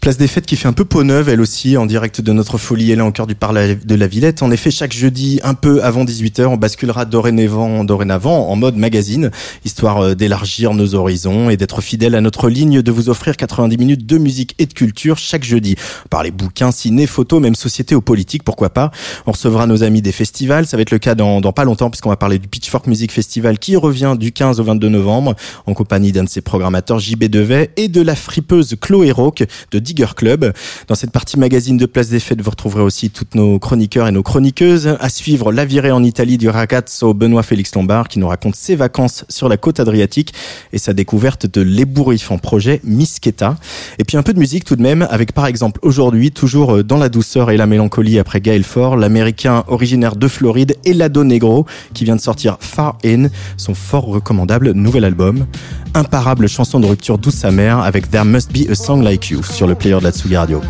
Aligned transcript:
Place 0.00 0.16
des 0.16 0.28
Fêtes 0.28 0.46
qui 0.46 0.56
fait 0.56 0.66
un 0.66 0.72
peu 0.72 0.86
peau 0.86 1.04
neuve, 1.04 1.28
elle 1.28 1.42
aussi, 1.42 1.76
en 1.76 1.84
direct 1.84 2.22
de 2.22 2.32
notre 2.32 2.56
folie, 2.56 2.90
elle 2.90 3.00
est 3.00 3.02
en 3.02 3.12
cœur 3.12 3.26
du 3.26 3.34
parc 3.34 3.52
de 3.52 3.94
la 3.94 4.06
Villette. 4.06 4.42
En 4.42 4.50
effet, 4.50 4.70
chaque 4.70 4.94
jeudi, 4.94 5.40
un 5.44 5.52
peu 5.52 5.84
avant 5.84 6.06
18h, 6.06 6.46
on 6.46 6.56
basculera 6.56 7.04
dorénavant, 7.04 7.84
dorénavant 7.84 8.48
en 8.48 8.56
mode 8.56 8.76
magazine, 8.76 9.30
histoire 9.66 9.98
euh, 9.98 10.14
d'élargir 10.14 10.72
nos 10.72 10.94
horizons 10.94 11.50
et 11.50 11.58
d'être 11.58 11.82
fidèle 11.82 12.14
à 12.14 12.22
notre 12.22 12.48
ligne 12.48 12.80
de 12.80 12.90
vous 12.90 13.10
offrir 13.10 13.36
90 13.36 13.76
minutes 13.76 14.06
de 14.06 14.16
musique 14.16 14.54
et 14.58 14.64
de 14.64 14.72
culture 14.72 15.18
chaque 15.18 15.44
jeudi. 15.44 15.76
Par 16.08 16.22
les 16.22 16.30
bouquins, 16.30 16.72
ciné, 16.72 17.06
photos, 17.06 17.42
même 17.42 17.54
société 17.54 17.94
ou 17.94 18.00
politique, 18.00 18.42
pourquoi 18.42 18.70
pas. 18.70 18.92
On 19.26 19.32
recevra 19.32 19.66
nos 19.66 19.82
amis 19.82 20.00
des 20.00 20.12
festivals, 20.12 20.66
ça 20.66 20.78
va 20.78 20.80
être 20.80 20.92
le 20.92 20.98
cas 20.98 21.14
dans, 21.14 21.42
dans 21.42 21.52
pas 21.52 21.64
longtemps, 21.64 21.90
puisqu'on 21.90 22.08
va 22.08 22.16
parler 22.16 22.38
du 22.38 22.48
Pitchfork 22.48 22.86
Music 22.86 23.12
Festival 23.12 23.58
qui 23.58 23.76
revient 23.76 24.16
du 24.18 24.32
15 24.32 24.60
au 24.60 24.64
22 24.64 24.88
novembre, 24.88 25.34
en 25.66 25.74
compagnie 25.74 26.10
d'un 26.10 26.24
de 26.24 26.30
ses 26.30 26.40
programmateurs, 26.40 27.00
JB 27.00 27.24
Devet, 27.24 27.72
et 27.76 27.88
de 27.88 28.00
la 28.00 28.14
fripeuse 28.14 28.76
Chloé 28.80 29.12
Roque 29.12 29.44
de 29.72 29.89
Digger 29.90 30.14
Club. 30.14 30.52
Dans 30.86 30.94
cette 30.94 31.10
partie 31.10 31.36
magazine 31.36 31.76
de 31.76 31.84
Place 31.84 32.10
des 32.10 32.20
Fêtes, 32.20 32.40
vous 32.40 32.50
retrouverez 32.50 32.82
aussi 32.82 33.10
toutes 33.10 33.34
nos 33.34 33.58
chroniqueurs 33.58 34.06
et 34.06 34.12
nos 34.12 34.22
chroniqueuses. 34.22 34.96
À 35.00 35.08
suivre 35.08 35.50
la 35.50 35.64
virée 35.64 35.90
en 35.90 36.04
Italie 36.04 36.38
du 36.38 36.48
ragazzo 36.48 37.12
Benoît 37.12 37.42
Félix 37.42 37.74
Lombard 37.74 38.06
qui 38.06 38.20
nous 38.20 38.28
raconte 38.28 38.54
ses 38.54 38.76
vacances 38.76 39.24
sur 39.28 39.48
la 39.48 39.56
côte 39.56 39.80
adriatique 39.80 40.32
et 40.72 40.78
sa 40.78 40.92
découverte 40.92 41.46
de 41.46 41.60
l'ébouriffant 41.60 42.38
projet 42.38 42.80
Misketa. 42.84 43.56
Et 43.98 44.04
puis 44.04 44.16
un 44.16 44.22
peu 44.22 44.32
de 44.32 44.38
musique 44.38 44.64
tout 44.64 44.76
de 44.76 44.82
même 44.82 45.08
avec 45.10 45.32
par 45.32 45.46
exemple 45.46 45.80
aujourd'hui, 45.82 46.30
toujours 46.30 46.84
dans 46.84 46.98
la 46.98 47.08
douceur 47.08 47.50
et 47.50 47.56
la 47.56 47.66
mélancolie 47.66 48.20
après 48.20 48.40
Gaël 48.40 48.62
Ford, 48.62 48.96
l'américain 48.96 49.64
originaire 49.66 50.14
de 50.14 50.28
Floride 50.28 50.76
Elado 50.84 51.24
Negro 51.24 51.66
qui 51.94 52.04
vient 52.04 52.16
de 52.16 52.20
sortir 52.20 52.58
Far 52.60 52.96
In, 53.04 53.26
son 53.56 53.74
fort 53.74 54.06
recommandable 54.06 54.70
nouvel 54.70 55.04
album. 55.04 55.46
Imparable 55.94 56.48
chanson 56.48 56.78
de 56.80 56.86
rupture 56.86 57.18
douce 57.18 57.44
amère 57.44 57.78
avec 57.80 58.10
There 58.10 58.24
Must 58.24 58.52
Be 58.52 58.70
a 58.70 58.74
Song 58.74 59.02
Like 59.02 59.30
You 59.30 59.42
sur 59.42 59.66
le 59.66 59.74
player 59.74 59.98
de 59.98 60.04
la 60.04 60.12
Tsugi 60.12 60.36
Radio. 60.36 60.62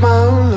Just 0.00 0.08
smile 0.08 0.49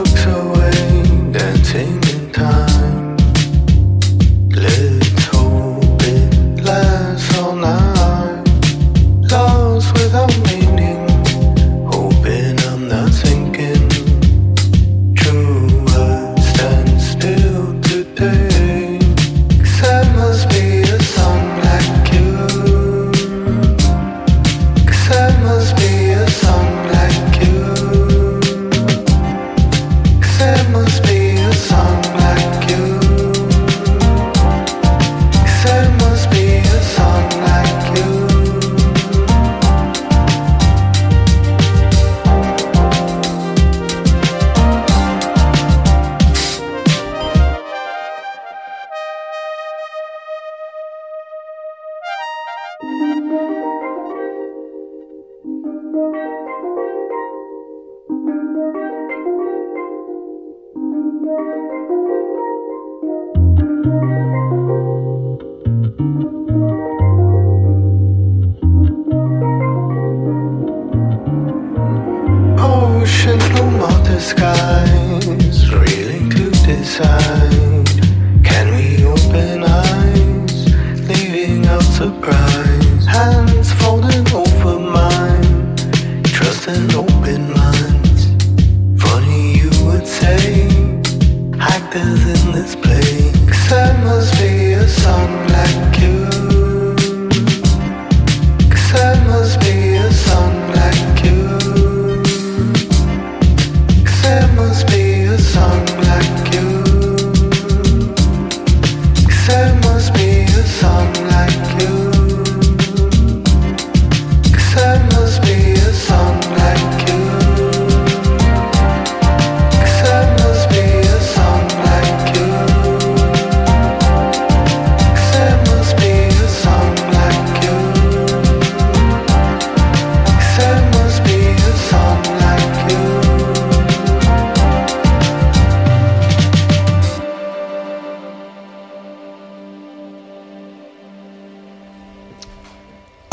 time 76.94 77.63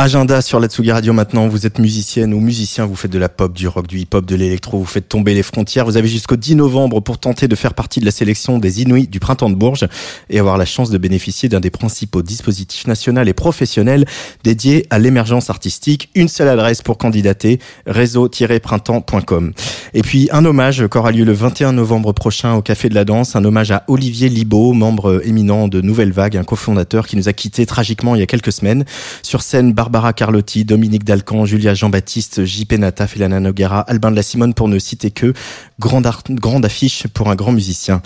Agenda 0.02 0.40
sur 0.40 0.60
la 0.60 0.68
Tsugi 0.68 0.92
Radio 0.92 1.12
maintenant, 1.12 1.46
vous 1.46 1.66
êtes 1.66 1.78
musicienne 1.78 2.32
ou 2.32 2.40
musicien, 2.40 2.86
vous 2.86 2.96
faites 2.96 3.10
de 3.10 3.18
la 3.18 3.28
pop, 3.28 3.52
du 3.52 3.68
rock, 3.68 3.86
du 3.86 3.98
hip-hop, 3.98 4.24
de 4.24 4.34
l'électro, 4.34 4.78
vous 4.78 4.86
faites 4.86 5.10
tomber 5.10 5.34
les 5.34 5.42
frontières, 5.42 5.84
vous 5.84 5.98
avez 5.98 6.08
jusqu'au 6.08 6.36
10 6.36 6.56
novembre 6.56 7.00
pour 7.00 7.18
tenter 7.18 7.48
de 7.48 7.54
faire 7.54 7.74
partie 7.74 8.00
de 8.00 8.06
la 8.06 8.10
sélection 8.10 8.58
des 8.58 8.80
Inuits 8.80 9.08
du 9.08 9.20
printemps 9.20 9.50
de 9.50 9.56
Bourges 9.56 9.86
et 10.30 10.38
avoir 10.38 10.56
la 10.56 10.64
chance 10.64 10.88
de 10.88 10.96
bénéficier 10.96 11.50
d'un 11.50 11.60
des 11.60 11.68
principaux 11.68 12.22
dispositifs 12.22 12.86
nationaux 12.86 13.24
et 13.24 13.34
professionnels 13.34 14.06
dédiés 14.42 14.86
à 14.88 14.98
l'émergence 14.98 15.50
artistique. 15.50 16.08
Une 16.14 16.28
seule 16.28 16.48
adresse 16.48 16.80
pour 16.80 16.96
candidater, 16.96 17.60
réseau-printemps.com. 17.84 19.52
Et 19.92 20.00
puis 20.00 20.30
un 20.32 20.46
hommage 20.46 20.86
qu'aura 20.88 21.12
lieu 21.12 21.26
le 21.26 21.34
21 21.34 21.74
novembre 21.74 22.14
prochain 22.14 22.54
au 22.54 22.62
Café 22.62 22.88
de 22.88 22.94
la 22.94 23.04
Danse, 23.04 23.36
un 23.36 23.44
hommage 23.44 23.70
à 23.70 23.84
Olivier 23.86 24.30
Libaud, 24.30 24.72
membre 24.72 25.20
éminent 25.26 25.68
de 25.68 25.82
Nouvelle 25.82 26.12
Vague, 26.12 26.38
un 26.38 26.44
cofondateur 26.44 27.06
qui 27.06 27.18
nous 27.18 27.28
a 27.28 27.34
quittés 27.34 27.66
tragiquement 27.66 28.14
il 28.14 28.20
y 28.20 28.22
a 28.22 28.26
quelques 28.26 28.52
semaines. 28.52 28.86
Sur 29.22 29.42
scène, 29.42 29.74
Barbara 29.90 30.12
Carlotti, 30.12 30.64
Dominique 30.64 31.02
Dalcan, 31.02 31.46
Julia 31.46 31.74
Jean-Baptiste, 31.74 32.44
JP 32.44 32.74
Nata, 32.78 33.08
Felana 33.08 33.40
Noguera, 33.40 33.80
Albin 33.80 34.12
de 34.12 34.16
la 34.16 34.22
Simone 34.22 34.54
pour 34.54 34.68
ne 34.68 34.78
citer 34.78 35.10
que. 35.10 35.34
Grande, 35.80 36.08
grande 36.30 36.64
affiche 36.64 37.08
pour 37.08 37.28
un 37.28 37.34
grand 37.34 37.50
musicien. 37.50 38.00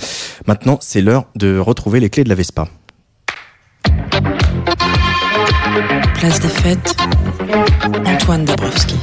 Maintenant, 0.47 0.79
c'est 0.81 1.03
l'heure 1.03 1.27
de 1.37 1.59
retrouver 1.59 2.01
les 2.01 2.09
clés 2.09 2.25
de 2.25 2.31
la 2.31 2.37
Vespa. 2.37 2.69
Place 6.15 6.41
des 6.41 6.49
fêtes, 6.49 6.97
Antoine 8.07 8.47
Dabrowski. 8.47 8.95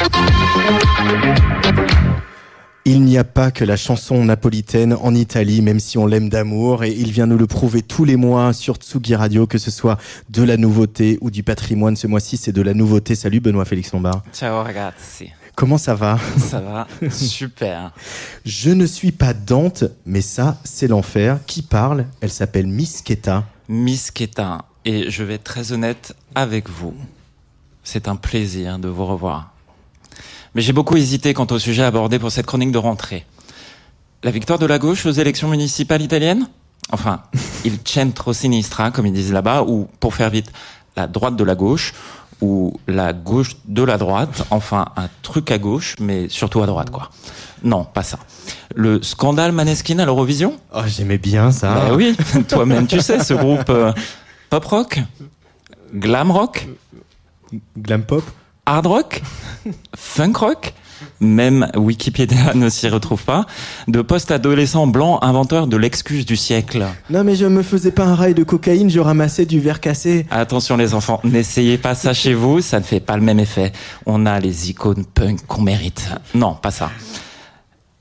Il 2.83 3.03
n'y 3.03 3.19
a 3.19 3.23
pas 3.23 3.51
que 3.51 3.63
la 3.63 3.77
chanson 3.77 4.25
napolitaine 4.25 4.93
en 4.93 5.13
Italie, 5.13 5.61
même 5.61 5.79
si 5.79 5.99
on 5.99 6.07
l'aime 6.07 6.29
d'amour, 6.29 6.83
et 6.83 6.89
il 6.91 7.11
vient 7.11 7.27
nous 7.27 7.37
le 7.37 7.45
prouver 7.45 7.83
tous 7.83 8.05
les 8.05 8.15
mois 8.15 8.53
sur 8.53 8.77
Tsugi 8.77 9.13
Radio, 9.13 9.45
que 9.45 9.59
ce 9.59 9.69
soit 9.69 9.97
de 10.31 10.41
la 10.41 10.57
nouveauté 10.57 11.19
ou 11.21 11.29
du 11.29 11.43
patrimoine. 11.43 11.95
Ce 11.95 12.07
mois-ci, 12.07 12.37
c'est 12.37 12.51
de 12.51 12.61
la 12.63 12.73
nouveauté. 12.73 13.13
Salut 13.13 13.39
Benoît 13.39 13.65
Félix 13.65 13.91
Lombard. 13.93 14.23
Ciao 14.33 14.63
ragazzi, 14.63 15.29
Comment 15.55 15.77
ça 15.77 15.93
va? 15.93 16.17
Ça 16.39 16.59
va 16.59 16.87
Super. 17.11 17.91
Je 18.45 18.71
ne 18.71 18.87
suis 18.87 19.11
pas 19.11 19.35
Dante, 19.35 19.83
mais 20.07 20.21
ça, 20.21 20.57
c'est 20.63 20.87
l'enfer. 20.87 21.37
Qui 21.45 21.61
parle? 21.61 22.07
Elle 22.19 22.31
s'appelle 22.31 22.65
Miss 22.65 23.03
Keta. 23.03 23.45
Miss 23.69 24.09
Keta, 24.09 24.65
et 24.85 25.11
je 25.11 25.23
vais 25.23 25.35
être 25.35 25.43
très 25.43 25.71
honnête 25.71 26.15
avec 26.33 26.67
vous. 26.67 26.95
C'est 27.83 28.07
un 28.07 28.15
plaisir 28.15 28.79
de 28.79 28.87
vous 28.87 29.05
revoir. 29.05 29.50
Mais 30.55 30.61
j'ai 30.61 30.73
beaucoup 30.73 30.97
hésité 30.97 31.33
quant 31.33 31.47
au 31.49 31.59
sujet 31.59 31.83
abordé 31.83 32.19
pour 32.19 32.31
cette 32.31 32.45
chronique 32.45 32.71
de 32.71 32.77
rentrée. 32.77 33.25
La 34.23 34.31
victoire 34.31 34.59
de 34.59 34.65
la 34.65 34.79
gauche 34.79 35.05
aux 35.05 35.11
élections 35.11 35.47
municipales 35.47 36.01
italiennes? 36.01 36.47
Enfin, 36.91 37.23
il 37.65 37.79
centro 37.85 38.33
sinistra, 38.33 38.91
comme 38.91 39.05
ils 39.05 39.13
disent 39.13 39.33
là-bas, 39.33 39.63
ou 39.63 39.87
pour 39.99 40.13
faire 40.13 40.29
vite, 40.29 40.51
la 40.95 41.07
droite 41.07 41.35
de 41.35 41.43
la 41.43 41.55
gauche, 41.55 41.93
ou 42.41 42.79
la 42.87 43.13
gauche 43.13 43.55
de 43.65 43.83
la 43.83 43.97
droite, 43.97 44.45
enfin 44.49 44.87
un 44.97 45.09
truc 45.21 45.51
à 45.51 45.57
gauche, 45.57 45.95
mais 45.99 46.27
surtout 46.27 46.61
à 46.61 46.65
droite, 46.65 46.89
quoi. 46.89 47.09
Non, 47.63 47.85
pas 47.85 48.01
ça. 48.01 48.17
Le 48.75 49.03
scandale 49.03 49.51
Maneskin 49.51 49.99
à 49.99 50.05
l'Eurovision? 50.05 50.57
Oh, 50.73 50.81
j'aimais 50.87 51.19
bien 51.19 51.51
ça. 51.51 51.75
bah 51.75 51.93
oui, 51.93 52.17
toi-même 52.49 52.87
tu 52.87 52.99
sais, 52.99 53.23
ce 53.23 53.35
groupe 53.35 53.69
euh, 53.69 53.93
pop 54.49 54.65
rock, 54.65 54.99
glam 55.93 56.31
rock, 56.31 56.67
Glam 57.77 58.03
pop? 58.03 58.23
Hard 58.71 58.85
rock, 58.85 59.21
funk 59.97 60.37
rock, 60.37 60.73
même 61.19 61.67
Wikipédia 61.75 62.53
ne 62.55 62.69
s'y 62.69 62.87
retrouve 62.87 63.21
pas, 63.25 63.45
de 63.89 64.01
post-adolescent 64.01 64.87
blanc 64.87 65.19
inventeur 65.21 65.67
de 65.67 65.75
l'excuse 65.75 66.25
du 66.25 66.37
siècle. 66.37 66.85
Non, 67.09 67.25
mais 67.25 67.35
je 67.35 67.45
me 67.47 67.63
faisais 67.63 67.91
pas 67.91 68.05
un 68.05 68.15
rail 68.15 68.33
de 68.33 68.43
cocaïne, 68.43 68.89
je 68.89 69.01
ramassais 69.01 69.45
du 69.45 69.59
verre 69.59 69.81
cassé. 69.81 70.25
Attention 70.31 70.77
les 70.77 70.93
enfants, 70.93 71.19
n'essayez 71.25 71.77
pas 71.77 71.95
ça 71.95 72.13
chez 72.13 72.33
vous, 72.33 72.61
ça 72.61 72.79
ne 72.79 72.85
fait 72.85 73.01
pas 73.01 73.17
le 73.17 73.23
même 73.23 73.41
effet. 73.41 73.73
On 74.05 74.25
a 74.25 74.39
les 74.39 74.69
icônes 74.69 75.03
punk 75.03 75.45
qu'on 75.47 75.63
mérite. 75.63 76.07
Non, 76.33 76.55
pas 76.55 76.71
ça. 76.71 76.91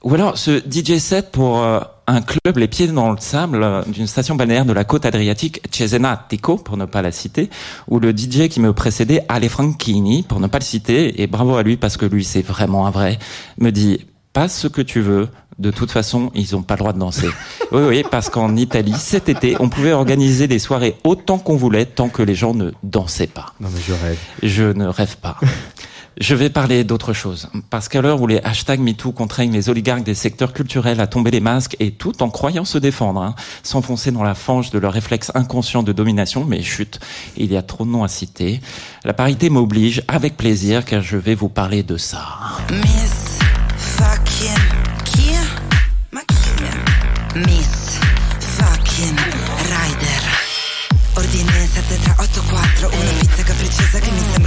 Ou 0.05 0.15
alors 0.15 0.39
ce 0.39 0.61
DJ 0.61 0.99
set 0.99 1.33
pour 1.33 1.59
euh, 1.59 1.81
un 2.11 2.23
club 2.23 2.57
les 2.57 2.69
pieds 2.69 2.89
dans 2.89 3.13
le 3.13 3.19
sable 3.19 3.63
euh, 3.63 3.83
d'une 3.87 4.07
station 4.07 4.35
balnéaire 4.35 4.65
de 4.65 4.73
la 4.73 4.85
côte 4.85 5.07
adriatique 5.07 5.63
Cesena 5.71 6.27
Tico 6.29 6.57
pour 6.57 6.77
ne 6.77 6.85
pas 6.85 7.03
la 7.03 7.13
citer, 7.13 7.51
ou 7.89 8.01
le 8.01 8.11
DJ 8.11 8.49
qui 8.49 8.61
me 8.61 8.73
précédait 8.73 9.25
Ale 9.29 9.49
Franchini 9.49 10.23
pour 10.23 10.41
ne 10.41 10.47
pas 10.47 10.59
le 10.59 10.65
citer 10.65 11.23
et 11.23 11.27
bravo 11.27 11.57
à 11.57 11.63
lui 11.63 11.77
parce 11.77 11.97
que 11.97 12.07
lui 12.07 12.25
c'est 12.25 12.43
vraiment 12.43 12.87
un 12.87 12.91
vrai 12.91 13.19
me 13.59 13.71
dit 13.71 14.07
passe 14.33 14.59
ce 14.59 14.69
que 14.69 14.83
tu 14.83 15.01
veux. 15.01 15.29
De 15.59 15.71
toute 15.71 15.91
façon, 15.91 16.31
ils 16.35 16.57
ont 16.57 16.63
pas 16.63 16.75
le 16.75 16.79
droit 16.79 16.93
de 16.95 16.99
danser. 16.99 17.29
Oui, 17.73 17.83
oui, 17.87 18.05
parce 18.11 18.31
qu'en 18.31 18.57
Italie, 18.57 18.95
cet 18.99 19.29
été, 19.29 19.57
on 19.61 19.69
pouvait 19.69 19.93
organiser 19.93 20.49
des 20.49 20.59
soirées 20.59 20.97
autant 21.05 21.39
qu'on 21.39 21.55
voulait 21.55 21.85
tant 21.85 22.09
que 22.09 22.23
les 22.23 22.35
gens 22.35 22.53
ne 22.53 22.73
dansaient 22.83 23.29
pas. 23.29 23.55
Non, 23.61 23.69
mais 23.73 23.81
je 23.87 23.93
rêve. 23.93 24.19
Je 24.43 24.65
ne 24.65 24.87
rêve 24.87 25.17
pas. 25.19 25.39
Je 26.19 26.35
vais 26.35 26.51
parler 26.51 26.85
d'autre 26.85 27.13
chose. 27.13 27.49
Parce 27.71 27.89
qu'à 27.89 28.03
l'heure 28.03 28.21
où 28.21 28.27
les 28.27 28.41
hashtags 28.41 28.81
MeToo 28.81 29.13
contraignent 29.13 29.53
les 29.53 29.69
oligarques 29.69 30.03
des 30.03 30.15
secteurs 30.15 30.53
culturels 30.53 31.01
à 31.01 31.07
tomber 31.07 31.31
les 31.31 31.41
masques 31.41 31.77
et 31.81 31.93
tout 31.93 32.23
en 32.23 32.31
croyant 32.31 32.65
se 32.65 32.79
défendre, 32.79 33.23
hein, 33.23 33.35
s'enfoncer 33.63 34.11
dans 34.11 34.23
la 34.23 34.35
fange 34.35 34.71
de 34.71 34.79
leur 34.79 34.93
réflexe 34.93 35.33
inconscient 35.35 35.83
de 35.83 35.93
domination, 35.93 36.45
mais 36.45 36.63
chut, 36.63 37.01
il 37.37 37.53
y 37.53 37.57
a 37.57 37.63
trop 37.63 37.85
de 37.85 37.91
noms 37.91 38.05
à 38.05 38.09
citer. 38.09 38.61
La 39.05 39.15
parité 39.15 39.51
m'oblige, 39.51 40.03
avec 40.09 40.37
plaisir, 40.37 40.85
car 40.85 41.01
je 41.01 41.17
vais 41.17 41.35
vous 41.35 41.49
parler 41.49 41.83
de 41.83 41.97
ça. 41.97 42.21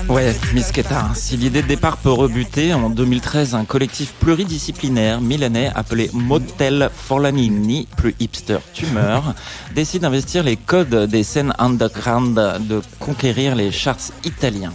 Ouais, 0.08 0.34
Keta, 0.72 1.10
si 1.14 1.36
l'idée 1.36 1.62
de 1.62 1.66
départ 1.68 1.96
peut 1.98 2.10
rebuter, 2.10 2.72
en 2.72 2.90
2013, 2.90 3.54
un 3.54 3.64
collectif 3.64 4.12
pluridisciplinaire 4.20 5.20
milanais 5.20 5.70
appelé 5.74 6.10
Motel 6.12 6.90
Forlanini, 6.94 7.88
plus 7.96 8.14
hipster 8.20 8.58
tumeur, 8.72 9.34
décide 9.74 10.02
d'investir 10.02 10.42
les 10.42 10.56
codes 10.56 11.06
des 11.06 11.22
scènes 11.22 11.54
underground 11.58 12.34
de 12.68 12.80
conquérir 12.98 13.54
les 13.54 13.70
charts 13.72 14.12
italiens. 14.24 14.72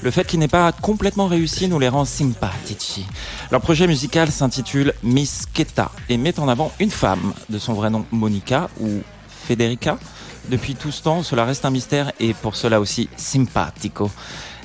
Le 0.00 0.12
fait 0.12 0.24
qu'il 0.24 0.38
n'ait 0.38 0.46
pas 0.46 0.70
complètement 0.70 1.26
réussi 1.26 1.66
nous 1.66 1.80
les 1.80 1.88
rend 1.88 2.04
sympathici. 2.04 3.04
Leur 3.50 3.62
projet 3.62 3.86
musical 3.86 4.30
s'intitule 4.30 4.92
Miss 5.02 5.46
Keta 5.46 5.90
et 6.10 6.18
met 6.18 6.38
en 6.38 6.48
avant 6.48 6.70
une 6.80 6.90
femme, 6.90 7.32
de 7.48 7.58
son 7.58 7.72
vrai 7.72 7.88
nom 7.88 8.04
Monica 8.12 8.68
ou 8.78 9.00
Federica. 9.26 9.98
Depuis 10.50 10.74
tout 10.74 10.90
ce 10.90 11.02
temps, 11.02 11.22
cela 11.22 11.46
reste 11.46 11.64
un 11.64 11.70
mystère 11.70 12.12
et 12.20 12.34
pour 12.34 12.56
cela 12.56 12.78
aussi 12.78 13.08
simpatico. 13.16 14.10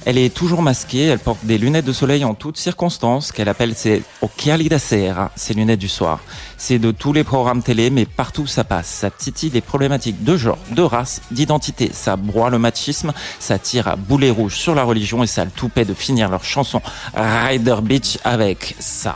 Elle 0.06 0.18
est 0.18 0.34
toujours 0.34 0.62
masquée, 0.62 1.06
elle 1.06 1.20
porte 1.20 1.46
des 1.46 1.58
lunettes 1.58 1.86
de 1.86 1.94
soleil 1.94 2.26
en 2.26 2.34
toutes 2.34 2.58
circonstances, 2.58 3.32
qu'elle 3.32 3.48
appelle 3.48 3.74
ses 3.76 4.04
occhiali 4.22 4.68
da 4.68 4.78
ses 4.80 5.54
lunettes 5.54 5.80
du 5.80 5.88
soir. 5.88 6.20
C'est 6.58 6.80
de 6.80 6.92
tous 6.92 7.14
les 7.14 7.24
programmes 7.24 7.64
télé, 7.64 7.90
mais 7.90 8.06
partout 8.06 8.48
ça 8.48 8.64
passe. 8.64 8.88
Ça 8.88 9.10
titille 9.10 9.52
les 9.52 9.62
problématiques 9.62 10.24
de 10.24 10.36
genre, 10.36 10.58
de 10.72 10.82
race, 10.82 11.22
d'identité. 11.32 11.90
Ça 11.94 12.16
broie 12.16 12.50
le 12.50 12.60
machisme, 12.60 13.14
ça 13.40 13.58
tire 13.60 13.88
à 13.88 13.96
boulet 13.96 14.30
rouge 14.30 14.56
sur 14.58 14.76
la 14.76 14.84
religion 14.84 15.24
et 15.24 15.28
ça 15.28 15.46
le 15.46 15.52
toupet 15.52 15.86
de 15.86 15.94
finir 15.94 16.30
leur 16.30 16.44
chanson 16.44 16.82
Rider 17.16 17.78
Beach 17.82 18.18
avec 18.24 18.76
ça. 18.80 19.16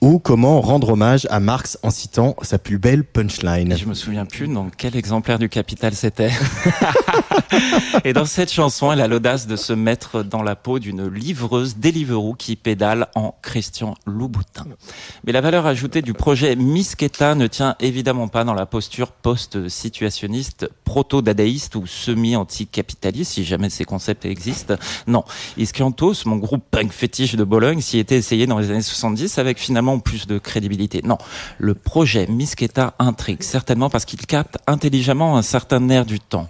Ou 0.00 0.20
comment 0.20 0.60
rendre 0.60 0.90
hommage 0.90 1.26
à 1.28 1.40
Marx 1.40 1.76
en 1.82 1.90
citant 1.90 2.36
sa 2.42 2.58
plus 2.60 2.78
belle 2.78 3.02
punchline. 3.02 3.72
Et 3.72 3.76
je 3.76 3.86
me 3.86 3.94
souviens 3.94 4.26
plus 4.26 4.46
dans 4.46 4.70
quel 4.70 4.94
exemplaire 4.94 5.40
du 5.40 5.48
Capital 5.48 5.92
c'était. 5.92 6.30
et 8.04 8.12
dans 8.12 8.24
cette 8.24 8.52
chanson, 8.52 8.92
elle 8.92 9.00
a 9.00 9.08
l'audace 9.08 9.48
de 9.48 9.56
se 9.56 9.72
mettre 9.72 10.22
dans 10.22 10.42
la 10.42 10.54
peau 10.54 10.78
d'une 10.78 11.08
livreuse 11.08 11.78
Deliveroo 11.78 12.34
qui 12.34 12.54
pédale 12.54 13.08
en 13.16 13.34
Christian 13.42 13.94
Louboutin. 14.06 14.66
Mais 15.24 15.32
la 15.32 15.40
valeur 15.40 15.66
ajoutée 15.66 16.00
du 16.00 16.14
projet 16.14 16.54
Misketa 16.54 17.34
ne 17.34 17.48
tient 17.48 17.74
évidemment 17.80 18.28
pas 18.28 18.44
dans 18.44 18.54
la 18.54 18.66
posture 18.66 19.10
post-situationniste, 19.10 20.70
proto-dadaïste 20.84 21.74
ou 21.74 21.88
semi-anticapitaliste, 21.88 23.32
si 23.32 23.44
jamais 23.44 23.68
ces 23.68 23.84
concepts 23.84 24.26
existent. 24.26 24.74
Non. 25.08 25.24
Iskiantos, 25.56 26.24
mon 26.26 26.36
groupe 26.36 26.64
punk 26.70 26.92
fétiche 26.92 27.34
de 27.34 27.44
Bologne, 27.44 27.80
s'y 27.80 27.98
était 27.98 28.16
essayé 28.16 28.46
dans 28.46 28.58
les 28.58 28.70
années 28.70 28.80
70 28.80 29.38
avec 29.38 29.58
finalement 29.58 29.87
plus 29.98 30.26
de 30.26 30.38
crédibilité. 30.38 31.00
Non. 31.04 31.16
Le 31.58 31.74
projet 31.74 32.26
Misketa 32.26 32.94
intrigue, 32.98 33.42
certainement 33.42 33.88
parce 33.88 34.04
qu'il 34.04 34.20
capte 34.26 34.58
intelligemment 34.66 35.38
un 35.38 35.42
certain 35.42 35.88
air 35.88 36.04
du 36.04 36.20
temps. 36.20 36.48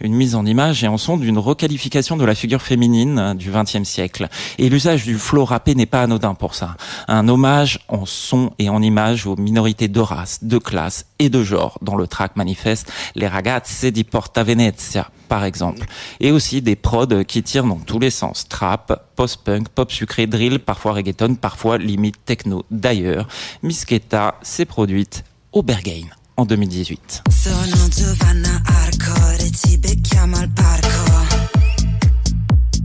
Une 0.00 0.14
mise 0.14 0.34
en 0.34 0.44
image 0.44 0.82
et 0.82 0.88
en 0.88 0.98
son 0.98 1.16
d'une 1.16 1.38
requalification 1.38 2.16
de 2.16 2.24
la 2.24 2.34
figure 2.34 2.62
féminine 2.62 3.18
euh, 3.18 3.34
du 3.34 3.50
XXe 3.52 3.84
siècle. 3.84 4.28
Et 4.58 4.68
l'usage 4.68 5.04
du 5.04 5.18
flow 5.18 5.44
rappé 5.44 5.74
n'est 5.74 5.86
pas 5.86 6.02
anodin 6.02 6.34
pour 6.34 6.54
ça. 6.54 6.76
Un 7.06 7.28
hommage 7.28 7.78
en 7.88 8.06
son 8.06 8.50
et 8.58 8.68
en 8.68 8.82
image 8.82 9.26
aux 9.26 9.36
minorités 9.36 9.88
de 9.88 10.00
race, 10.00 10.42
de 10.42 10.58
classe 10.58 11.06
et 11.18 11.28
de 11.28 11.42
genre 11.44 11.78
dans 11.82 11.96
le 11.96 12.06
track 12.06 12.36
manifeste 12.36 12.90
Les 13.14 13.28
ragazze 13.28 13.84
di 13.84 14.04
Porta 14.04 14.42
Venezia, 14.42 15.10
par 15.30 15.44
exemple. 15.44 15.86
Et 16.18 16.32
aussi 16.32 16.60
des 16.60 16.76
prods 16.76 17.24
qui 17.26 17.42
tirent 17.42 17.64
dans 17.64 17.78
tous 17.78 18.00
les 18.00 18.10
sens. 18.10 18.46
Trap, 18.48 19.14
post-punk, 19.16 19.68
pop 19.68 19.90
sucré, 19.90 20.26
drill, 20.26 20.58
parfois 20.58 20.92
reggaeton, 20.92 21.36
parfois 21.36 21.78
limite 21.78 22.16
techno. 22.26 22.66
D'ailleurs, 22.70 23.28
Misketa 23.62 24.34
s'est 24.42 24.66
produite 24.66 25.24
au 25.52 25.62
Berghain 25.62 26.08
en 26.36 26.44
2018. 26.44 27.22
Sono 27.30 27.88
Giovanna 27.88 28.60
Arcore, 28.66 29.50
ci 29.52 29.78
becchiamo 29.78 30.36
al 30.36 30.50
parco. 30.50 31.48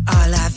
Ho 0.07 0.29
la 0.29 0.49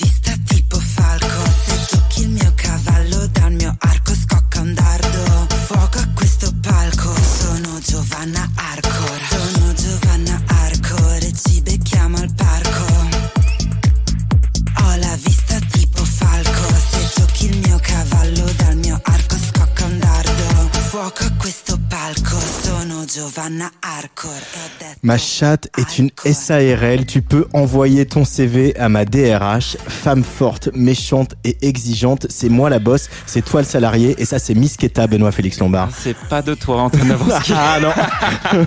Ma 25.02 25.18
chatte 25.18 25.68
est 25.78 25.98
une. 25.98 26.10
SARL. 26.24 27.06
Tu 27.06 27.22
peux 27.22 27.46
envoyer 27.52 28.06
ton 28.06 28.24
CV 28.24 28.76
à 28.76 28.88
ma 28.88 29.04
DRH. 29.04 29.76
Femme 29.86 30.24
forte, 30.24 30.68
méchante 30.74 31.34
et 31.44 31.56
exigeante. 31.62 32.26
C'est 32.28 32.48
moi 32.48 32.70
la 32.70 32.78
boss. 32.78 33.08
C'est 33.26 33.44
toi 33.44 33.60
le 33.62 33.66
salarié. 33.66 34.14
Et 34.18 34.24
ça, 34.24 34.38
c'est 34.38 34.54
Misketa, 34.54 35.06
Benoît 35.06 35.32
Félix 35.32 35.58
Lombard. 35.58 35.88
C'est 35.96 36.16
pas 36.28 36.42
de 36.42 36.54
toi, 36.54 36.82
Antoine. 36.82 37.16
Ah 37.60 37.78
non. 37.80 37.92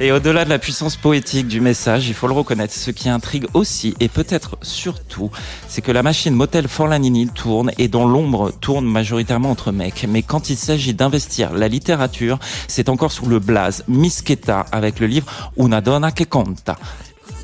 Et 0.00 0.12
au-delà 0.12 0.44
de 0.44 0.48
la 0.48 0.60
puissance 0.60 0.94
poétique 0.94 1.48
du 1.48 1.60
message, 1.60 2.06
il 2.06 2.14
faut 2.14 2.28
le 2.28 2.32
reconnaître, 2.32 2.72
ce 2.72 2.92
qui 2.92 3.08
intrigue 3.08 3.46
aussi, 3.52 3.96
et 3.98 4.08
peut-être 4.08 4.56
surtout, 4.62 5.32
c'est 5.66 5.82
que 5.82 5.90
la 5.90 6.04
machine 6.04 6.34
Motel 6.34 6.68
Forlanini 6.68 7.26
tourne 7.26 7.72
et 7.78 7.88
dans 7.88 8.06
l'ombre 8.06 8.52
tourne 8.60 8.86
majoritairement 8.86 9.50
entre 9.50 9.72
mecs. 9.72 10.06
Mais 10.08 10.22
quand 10.22 10.50
il 10.50 10.56
s'agit 10.56 10.94
d'investir 10.94 11.52
la 11.52 11.66
littérature, 11.66 12.38
c'est 12.68 12.88
encore 12.88 13.10
sous 13.10 13.26
le 13.26 13.40
blaze 13.40 13.82
Misketa 13.88 14.66
avec 14.70 15.00
le 15.00 15.08
livre 15.08 15.26
Una 15.56 15.80
donna 15.80 16.12
che 16.12 16.26
conta. 16.26 16.78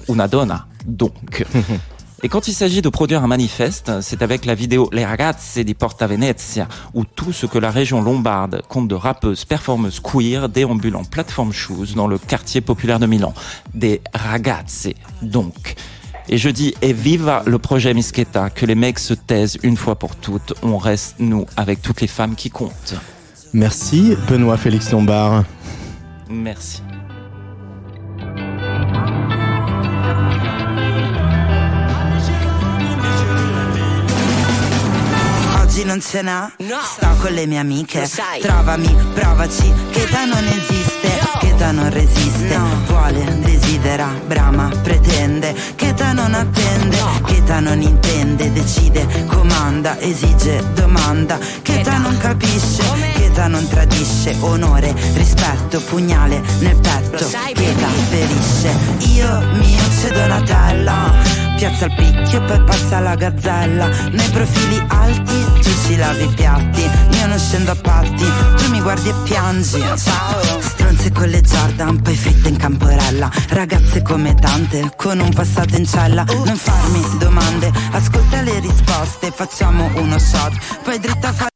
Una 0.09 0.29
donna, 0.29 0.67
donc. 0.87 1.45
Et 2.25 2.29
quand 2.31 2.49
il 2.49 2.55
s'agit 2.55 2.81
de 2.81 2.89
produire 2.89 3.23
un 3.23 3.27
manifeste, 3.27 4.01
c'est 4.01 4.23
avec 4.23 4.47
la 4.47 4.55
vidéo 4.55 4.89
Les 4.95 5.05
ragazze 5.05 5.59
di 5.59 5.75
Porta 5.75 6.07
Venezia, 6.07 6.67
où 6.95 7.05
tout 7.05 7.35
ce 7.35 7.45
que 7.45 7.59
la 7.59 7.71
région 7.71 8.01
lombarde 8.01 8.63
compte 8.67 8.89
de 8.89 8.95
rappeuses, 8.95 9.45
performeuses 9.45 10.01
queer 10.01 10.49
déambulent 10.49 10.97
en 10.97 11.05
plateforme 11.05 11.53
shoes 11.53 11.95
dans 11.95 12.07
le 12.07 12.17
quartier 12.17 12.63
populaire 12.63 12.99
de 12.99 13.05
Milan. 13.05 13.35
Des 13.75 14.01
ragazze, 14.15 14.89
donc. 15.21 15.75
Et 16.31 16.39
je 16.39 16.49
dis, 16.49 16.75
et 16.81 16.95
viva 16.95 17.43
le 17.45 17.59
projet 17.59 17.93
Misketa, 17.93 18.49
que 18.49 18.65
les 18.65 18.75
mecs 18.75 19.01
se 19.01 19.13
taisent 19.13 19.59
une 19.63 19.77
fois 19.77 19.97
pour 19.97 20.17
toutes. 20.17 20.55
On 20.63 20.79
reste, 20.79 21.17
nous, 21.19 21.45
avec 21.59 21.83
toutes 21.83 22.01
les 22.01 22.07
femmes 22.07 22.37
qui 22.37 22.49
comptent. 22.49 22.95
Merci, 23.53 24.17
Benoît 24.31 24.57
Félix 24.57 24.93
Lombard. 24.93 25.45
Merci. 26.31 26.81
Oggi 35.75 35.87
non 35.87 36.01
ce 36.01 36.23
n'ha, 36.23 36.53
sto 36.57 37.09
con 37.21 37.33
le 37.33 37.47
mie 37.47 37.59
amiche. 37.59 38.09
Trovami, 38.41 38.97
provaci, 39.13 39.73
che 39.91 40.09
ta 40.09 40.25
non 40.25 40.45
esiste 40.45 41.19
Che 41.41 41.55
ta 41.57 41.73
non 41.73 41.91
resiste. 41.91 42.57
Vuole, 42.87 43.41
desidera, 43.41 44.07
brama, 44.25 44.71
pretende 44.85 45.53
Che 45.75 45.93
ta 45.95 46.13
non 46.13 46.33
attende 46.33 46.97
Che 47.25 47.43
ta 47.43 47.59
non 47.59 47.83
intende, 47.83 48.53
decide, 48.53 49.27
comanda 49.27 49.99
Esige, 49.99 50.63
domanda. 50.75 51.41
Che 51.63 51.81
ta 51.81 51.99
non 51.99 52.17
capisce 52.19 52.85
Che 53.17 53.33
ta 53.33 53.49
non 53.49 53.67
tradisce 53.67 54.37
Onore, 54.43 54.95
rispetto, 55.15 55.81
pugnale 55.81 56.41
nel 56.61 56.77
petto. 56.77 57.27
Che 57.53 57.75
ta 57.75 57.89
ferisce 58.11 58.77
Io 59.13 59.41
mi 59.55 59.75
uccido 59.75 60.21
Donatella 60.21 61.44
Piazza 61.65 61.87
il 61.87 61.95
picchio 61.95 62.45
poi 62.45 62.63
passa 62.63 63.01
la 63.01 63.15
gazzella. 63.15 63.89
Nei 64.11 64.29
profili 64.33 64.85
alti 64.87 65.45
tu 65.63 65.71
ci 65.87 65.97
lavi 65.97 66.25
i 66.25 66.29
piatti 66.35 66.83
Io 66.83 67.27
non 67.27 67.39
scendo 67.39 67.71
a 67.71 67.75
patti 67.75 68.27
Tu 68.57 68.69
mi 68.69 68.83
guardi 68.83 69.09
e 69.09 69.15
piangi. 69.25 69.81
Ciao. 69.97 70.61
Stronze 70.61 71.11
con 71.11 71.27
le 71.27 71.41
Jordan 71.41 72.03
Poi 72.03 72.17
fritte 72.17 72.51
in 72.51 72.59
camporella. 72.59 73.31
Ragazze 73.49 74.03
come 74.03 74.35
tante 74.35 74.93
Con 74.95 75.21
un 75.21 75.33
passato 75.33 75.75
in 75.77 75.87
cella. 75.87 76.25
Non 76.25 76.55
farmi 76.55 77.01
domande 77.17 77.73
Ascolta 77.93 78.43
le 78.43 78.61
risposte 78.61 79.33
Facciamo 79.35 79.91
uno 79.95 80.19
shot. 80.19 80.83
Poi 80.83 80.99
dritta 80.99 81.33
fa 81.33 81.49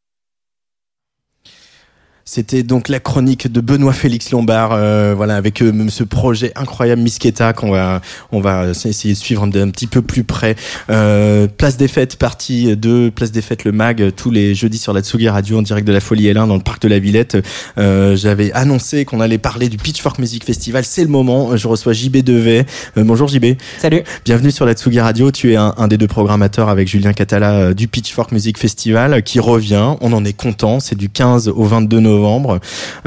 C'était 2.31 2.63
donc 2.63 2.91
la 2.91 3.01
chronique 3.01 3.51
de 3.51 3.63
Benoît 3.63 3.95
Félix 3.95 4.33
Lombard, 4.33 4.73
euh, 4.75 5.15
voilà, 5.17 5.37
avec 5.37 5.63
euh, 5.63 5.89
ce 5.89 6.05
projet 6.05 6.53
incroyable 6.57 7.01
Misketa 7.01 7.55
qu'on 7.55 7.71
va, 7.71 8.03
on 8.33 8.41
va 8.41 8.67
essayer 8.69 9.15
de 9.15 9.19
suivre 9.19 9.47
d'un 9.47 9.71
petit 9.71 9.87
peu 9.87 10.03
plus 10.03 10.25
près. 10.25 10.55
Euh, 10.91 11.47
Place 11.47 11.79
des 11.79 11.89
Fêtes, 11.89 12.17
partie 12.17 12.77
2, 12.77 13.13
Place 13.13 13.33
des 13.33 13.41
Fêtes, 13.41 13.65
le 13.65 13.73
mag, 13.73 14.13
tous 14.15 14.31
les 14.31 14.55
jeudis 14.55 14.77
sur 14.77 14.93
la 14.93 15.01
Tsugi 15.01 15.27
Radio 15.31 15.57
en 15.57 15.63
direct 15.63 15.89
de 15.89 15.93
la 15.95 16.01
Folie 16.01 16.27
L1 16.27 16.49
dans 16.49 16.57
le 16.57 16.63
parc 16.63 16.83
de 16.83 16.89
la 16.89 16.99
Villette. 16.99 17.39
Euh, 17.79 18.15
J'avais 18.15 18.53
annoncé 18.53 19.07
qu'on 19.07 19.23
allait 19.23 19.39
parler 19.39 19.71
du 19.71 19.79
Pitchfork 19.79 20.19
Music 20.19 20.45
Festival. 20.45 20.85
C'est 20.85 21.05
le 21.05 21.09
moment. 21.09 21.57
Je 21.57 21.67
reçois 21.67 21.95
JB 21.95 22.19
Devet. 22.19 22.67
Euh, 22.99 23.05
bonjour 23.05 23.29
JB. 23.29 23.57
Salut. 23.79 24.03
Bienvenue 24.27 24.51
sur 24.51 24.67
la 24.67 24.75
Tsugi 24.75 25.01
Radio. 25.01 25.31
Tu 25.31 25.55
es 25.55 25.57
un, 25.57 25.73
un 25.79 25.89
des 25.89 25.97
deux 25.97 26.09
programmateurs 26.09 26.69
avec 26.69 26.89
Julien 26.89 27.15
Catala 27.15 27.53
euh, 27.55 27.73
du 27.73 27.89
Pitchfork 27.89 28.33
Music 28.33 28.59
Festival 28.59 29.23
qui 29.23 29.41
revient. 29.41 29.95
On 30.03 30.13
en 30.13 30.27
est 30.27 30.35
content. 30.35 30.79
C'est 30.79 30.99
du 30.99 31.09
15 31.09 31.49
au 31.49 31.65
22 31.65 32.01
novembre. 32.01 32.18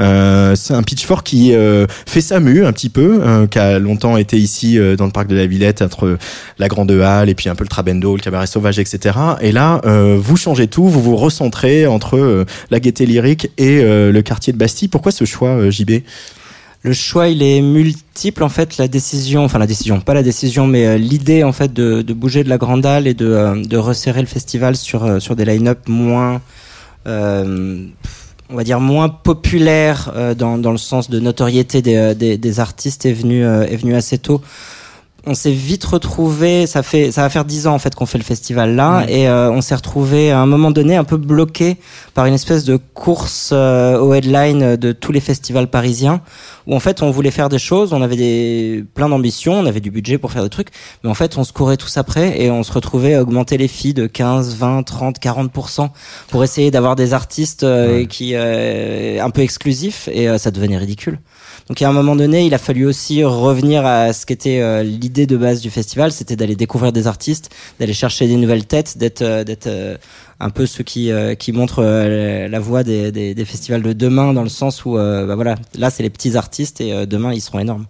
Euh, 0.00 0.54
c'est 0.54 0.74
un 0.74 0.82
Pitchfork 0.82 1.26
qui 1.26 1.54
euh, 1.54 1.86
fait 2.06 2.20
sa 2.20 2.40
mue 2.40 2.64
un 2.64 2.72
petit 2.72 2.88
peu, 2.88 3.20
euh, 3.22 3.46
qui 3.46 3.58
a 3.58 3.78
longtemps 3.78 4.16
été 4.16 4.38
ici 4.38 4.78
dans 4.96 5.06
le 5.06 5.10
parc 5.10 5.28
de 5.28 5.36
la 5.36 5.46
Villette 5.46 5.82
entre 5.82 6.18
la 6.58 6.68
Grande 6.68 6.90
Halle 6.90 7.28
et 7.28 7.34
puis 7.34 7.48
un 7.48 7.54
peu 7.54 7.64
le 7.64 7.68
Trabendo, 7.68 8.16
le 8.16 8.22
Cabaret 8.22 8.46
Sauvage, 8.46 8.78
etc. 8.78 9.16
Et 9.40 9.52
là, 9.52 9.80
vous 10.18 10.36
changez 10.36 10.68
tout, 10.68 10.88
vous 10.88 11.02
vous 11.02 11.16
recentrez 11.16 11.86
entre 11.86 12.44
la 12.70 12.80
gaieté 12.80 13.06
lyrique 13.06 13.50
et 13.58 13.82
le 13.82 14.20
quartier 14.20 14.52
de 14.52 14.58
Bastille. 14.58 14.88
Pourquoi 14.88 15.12
ce 15.12 15.24
choix, 15.24 15.70
JB 15.70 16.02
Le 16.82 16.92
choix, 16.92 17.28
il 17.28 17.42
est 17.42 17.60
multiple 17.60 18.42
en 18.42 18.48
fait. 18.48 18.78
La 18.78 18.88
décision, 18.88 19.44
enfin 19.44 19.58
la 19.58 19.66
décision, 19.66 20.00
pas 20.00 20.14
la 20.14 20.22
décision, 20.22 20.66
mais 20.66 20.98
l'idée 20.98 21.44
en 21.44 21.52
fait 21.52 21.72
de, 21.72 22.02
bouger 22.12 22.44
de 22.44 22.48
la 22.48 22.58
Grande 22.58 22.86
Halle 22.86 23.06
et 23.06 23.14
de, 23.14 23.76
resserrer 23.76 24.20
le 24.20 24.26
festival 24.26 24.76
sur 24.76 25.20
sur 25.20 25.36
des 25.36 25.44
line-up 25.44 25.88
moins, 25.88 26.40
on 28.52 28.56
va 28.56 28.64
dire 28.64 28.80
moins 28.80 29.08
populaires 29.08 30.12
dans 30.36 30.58
dans 30.58 30.72
le 30.72 30.78
sens 30.78 31.10
de 31.10 31.18
notoriété 31.18 31.82
des 31.82 32.14
des, 32.14 32.36
des 32.38 32.60
artistes 32.60 33.06
est 33.06 33.12
venu 33.12 33.44
est 33.44 33.76
venu 33.76 33.94
assez 33.94 34.18
tôt 34.18 34.40
on 35.26 35.34
s'est 35.34 35.52
vite 35.52 35.84
retrouvé. 35.84 36.66
Ça 36.66 36.82
fait, 36.82 37.12
ça 37.12 37.22
va 37.22 37.30
faire 37.30 37.44
dix 37.44 37.66
ans 37.66 37.74
en 37.74 37.78
fait 37.78 37.94
qu'on 37.94 38.06
fait 38.06 38.18
le 38.18 38.24
festival 38.24 38.74
là, 38.74 39.04
et 39.08 39.28
euh, 39.28 39.50
on 39.50 39.60
s'est 39.60 39.74
retrouvé 39.74 40.30
à 40.30 40.40
un 40.40 40.46
moment 40.46 40.70
donné 40.70 40.96
un 40.96 41.04
peu 41.04 41.16
bloqué 41.16 41.76
par 42.14 42.26
une 42.26 42.34
espèce 42.34 42.64
de 42.64 42.76
course 42.76 43.50
euh, 43.52 43.98
au 43.98 44.14
headline 44.14 44.76
de 44.76 44.92
tous 44.92 45.12
les 45.12 45.20
festivals 45.20 45.68
parisiens, 45.68 46.20
où 46.66 46.74
en 46.74 46.80
fait 46.80 47.02
on 47.02 47.10
voulait 47.10 47.30
faire 47.30 47.48
des 47.48 47.58
choses, 47.58 47.92
on 47.92 48.02
avait 48.02 48.16
des 48.16 48.84
plein 48.94 49.08
d'ambitions, 49.08 49.54
on 49.54 49.66
avait 49.66 49.80
du 49.80 49.90
budget 49.90 50.18
pour 50.18 50.32
faire 50.32 50.42
des 50.42 50.50
trucs, 50.50 50.68
mais 51.04 51.10
en 51.10 51.14
fait 51.14 51.38
on 51.38 51.44
se 51.44 51.52
courait 51.52 51.76
tous 51.76 51.96
après 51.96 52.40
et 52.40 52.50
on 52.50 52.62
se 52.62 52.72
retrouvait 52.72 53.14
à 53.14 53.22
augmenter 53.22 53.58
les 53.58 53.68
filles 53.68 53.94
de 53.94 54.06
15, 54.06 54.56
20, 54.56 54.82
30, 54.82 55.20
40% 55.20 55.90
pour 56.28 56.44
essayer 56.44 56.70
d'avoir 56.70 56.96
des 56.96 57.14
artistes 57.14 57.62
euh, 57.62 58.04
qui 58.06 58.34
un 58.34 59.30
peu 59.30 59.42
exclusifs 59.42 60.08
et 60.12 60.38
ça 60.38 60.50
devenait 60.50 60.78
ridicule. 60.78 61.18
Donc 61.72 61.80
à 61.80 61.88
un 61.88 61.94
moment 61.94 62.16
donné, 62.16 62.44
il 62.44 62.52
a 62.52 62.58
fallu 62.58 62.84
aussi 62.84 63.24
revenir 63.24 63.86
à 63.86 64.12
ce 64.12 64.26
qu'était 64.26 64.60
euh, 64.60 64.82
l'idée 64.82 65.24
de 65.24 65.38
base 65.38 65.62
du 65.62 65.70
festival, 65.70 66.12
c'était 66.12 66.36
d'aller 66.36 66.54
découvrir 66.54 66.92
des 66.92 67.06
artistes, 67.06 67.48
d'aller 67.80 67.94
chercher 67.94 68.26
des 68.26 68.36
nouvelles 68.36 68.66
têtes, 68.66 68.98
d'être 68.98 69.22
euh, 69.22 69.42
euh, 69.64 69.96
un 70.38 70.50
peu 70.50 70.66
ceux 70.66 70.84
qui 70.84 71.10
qui 71.38 71.52
montrent 71.52 71.82
la 71.82 72.60
voie 72.60 72.82
des, 72.84 73.44
festivals 73.46 73.80
de 73.80 73.94
demain 73.94 74.34
dans 74.34 74.42
le 74.42 74.50
sens 74.50 74.84
où 74.84 74.96
bah 74.96 75.34
voilà, 75.34 75.54
là 75.74 75.88
c'est 75.88 76.02
les 76.02 76.10
petits 76.10 76.36
artistes 76.36 76.82
et 76.82 77.06
demain 77.06 77.32
ils 77.32 77.40
seront 77.40 77.60
énormes. 77.60 77.86